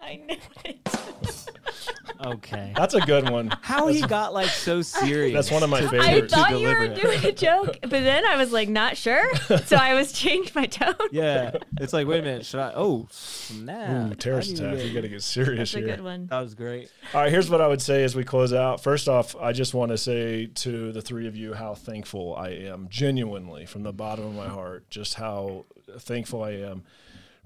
[0.00, 0.88] I knew it.
[2.26, 2.72] okay.
[2.76, 3.52] That's a good one.
[3.62, 5.34] How he got like so serious?
[5.34, 6.32] That's one of my to- I favorites.
[6.34, 7.02] to thought you were deliver it.
[7.02, 9.24] doing a joke, but then I was like, not sure.
[9.66, 10.94] So I was changed my tone.
[11.12, 12.72] Yeah, it's like, wait a minute, should I?
[12.74, 14.12] Oh, snap!
[14.12, 14.78] Ooh, terrorist I need to attack.
[14.78, 15.96] get- You got to get serious That's a here.
[15.96, 16.26] good one.
[16.26, 16.90] That was great.
[17.14, 18.82] All right, here's what I would say as we close out.
[18.82, 22.50] First off, I just want to say to the three of you how thankful I
[22.50, 25.64] am, genuinely, from the bottom of my heart, just how
[25.98, 26.82] thankful I am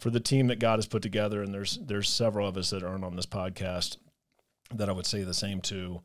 [0.01, 1.43] for the team that God has put together.
[1.43, 3.97] And there's there's several of us that aren't on this podcast
[4.73, 6.01] that I would say the same to.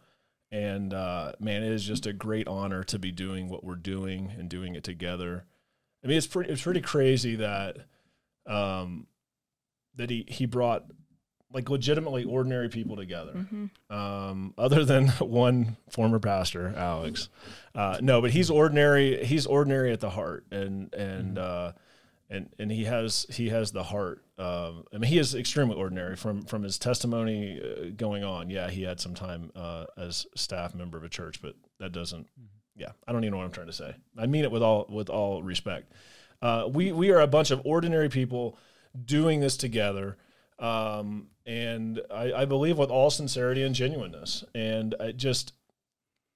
[0.52, 4.34] And uh, man, it is just a great honor to be doing what we're doing
[4.38, 5.46] and doing it together.
[6.04, 7.78] I mean, it's pretty it's pretty crazy that
[8.48, 9.08] um,
[9.96, 10.86] that he he brought
[11.52, 13.34] like legitimately ordinary people together.
[13.34, 13.96] Mm-hmm.
[13.96, 17.30] Um, other than one former pastor, Alex.
[17.76, 19.24] Uh, no, but he's ordinary.
[19.26, 21.72] He's ordinary at the heart, and and uh,
[22.30, 24.24] and and he has he has the heart.
[24.38, 28.50] Um, I mean, he is extremely ordinary from from his testimony uh, going on.
[28.50, 32.28] Yeah, he had some time uh, as staff member of a church, but that doesn't.
[32.76, 33.94] Yeah, I don't even know what I'm trying to say.
[34.18, 35.92] I mean it with all with all respect.
[36.42, 38.58] Uh, we we are a bunch of ordinary people
[39.06, 40.18] doing this together
[40.60, 44.44] um, and I, I believe with all sincerity and genuineness.
[44.54, 45.54] And it just,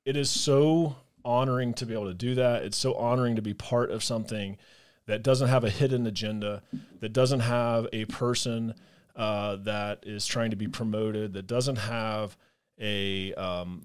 [0.05, 2.63] it is so honoring to be able to do that.
[2.63, 4.57] It's so honoring to be part of something
[5.05, 6.63] that doesn't have a hidden agenda,
[6.99, 8.73] that doesn't have a person
[9.15, 12.37] uh, that is trying to be promoted, that doesn't have
[12.79, 13.83] a, um,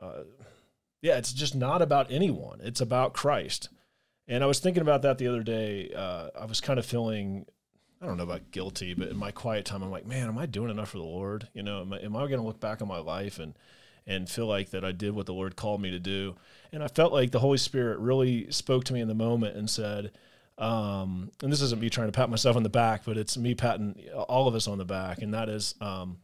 [0.00, 0.22] uh,
[1.00, 2.60] yeah, it's just not about anyone.
[2.62, 3.68] It's about Christ.
[4.28, 5.92] And I was thinking about that the other day.
[5.94, 7.46] Uh, I was kind of feeling
[8.02, 10.46] I don't know about guilty, but in my quiet time, I'm like, man, am I
[10.46, 11.48] doing enough for the Lord?
[11.54, 13.54] You know, am I, am I going to look back on my life and
[14.04, 16.34] and feel like that I did what the Lord called me to do?
[16.72, 19.68] And I felt like the Holy Spirit really spoke to me in the moment and
[19.68, 20.12] said,
[20.58, 23.54] um, and this isn't me trying to pat myself on the back, but it's me
[23.54, 23.96] patting
[24.28, 26.18] all of us on the back, and that is, um,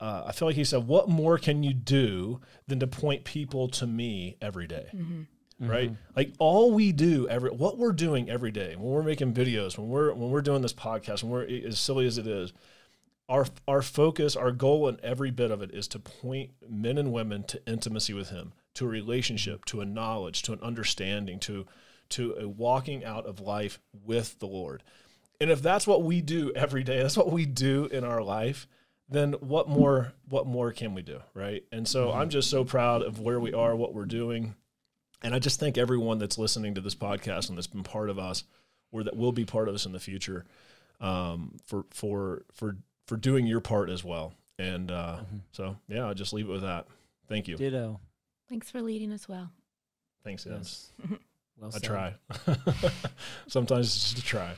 [0.00, 3.68] uh, I feel like He said, what more can you do than to point people
[3.68, 4.88] to me every day?
[5.60, 5.90] right?
[6.14, 9.88] Like all we do every what we're doing every day when we're making videos when
[9.88, 12.52] we're when we're doing this podcast when we're as silly as it is
[13.28, 17.12] our our focus our goal in every bit of it is to point men and
[17.12, 21.66] women to intimacy with him to a relationship to a knowledge to an understanding to
[22.08, 24.82] to a walking out of life with the lord
[25.40, 28.66] and if that's what we do every day that's what we do in our life
[29.10, 33.02] then what more what more can we do right and so i'm just so proud
[33.02, 34.54] of where we are what we're doing
[35.22, 38.18] and I just thank everyone that's listening to this podcast and that's been part of
[38.18, 38.44] us,
[38.92, 40.44] or that will be part of us in the future,
[41.00, 42.76] um, for for for
[43.06, 44.32] for doing your part as well.
[44.58, 45.18] And uh,
[45.52, 46.86] so, yeah, I'll just leave it with that.
[47.28, 47.56] Thank you.
[47.56, 48.00] Ditto.
[48.48, 49.50] Thanks for leading us well.
[50.24, 50.90] Thanks, Yes.
[51.60, 51.82] Well I said.
[51.82, 52.14] try.
[53.48, 54.52] Sometimes it's just a try.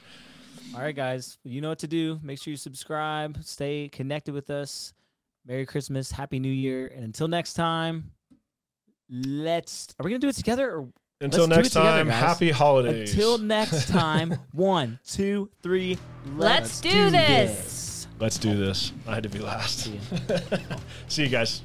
[0.74, 1.38] All right, guys.
[1.44, 2.20] You know what to do.
[2.22, 3.38] Make sure you subscribe.
[3.42, 4.92] Stay connected with us.
[5.46, 6.12] Merry Christmas.
[6.12, 6.88] Happy New Year.
[6.94, 8.10] And until next time,
[9.08, 9.88] let's.
[9.98, 10.70] Are we gonna do it together?
[10.70, 10.88] Or
[11.22, 12.20] Until Let's do next it together, time, guys.
[12.20, 13.10] happy holidays.
[13.12, 14.32] until next time.
[14.52, 15.96] one, two, three.
[16.36, 18.06] Let's do this.
[18.18, 18.92] Let's do this.
[19.08, 19.78] I had to be last.
[19.84, 20.36] See ya.
[21.08, 21.62] See you guys.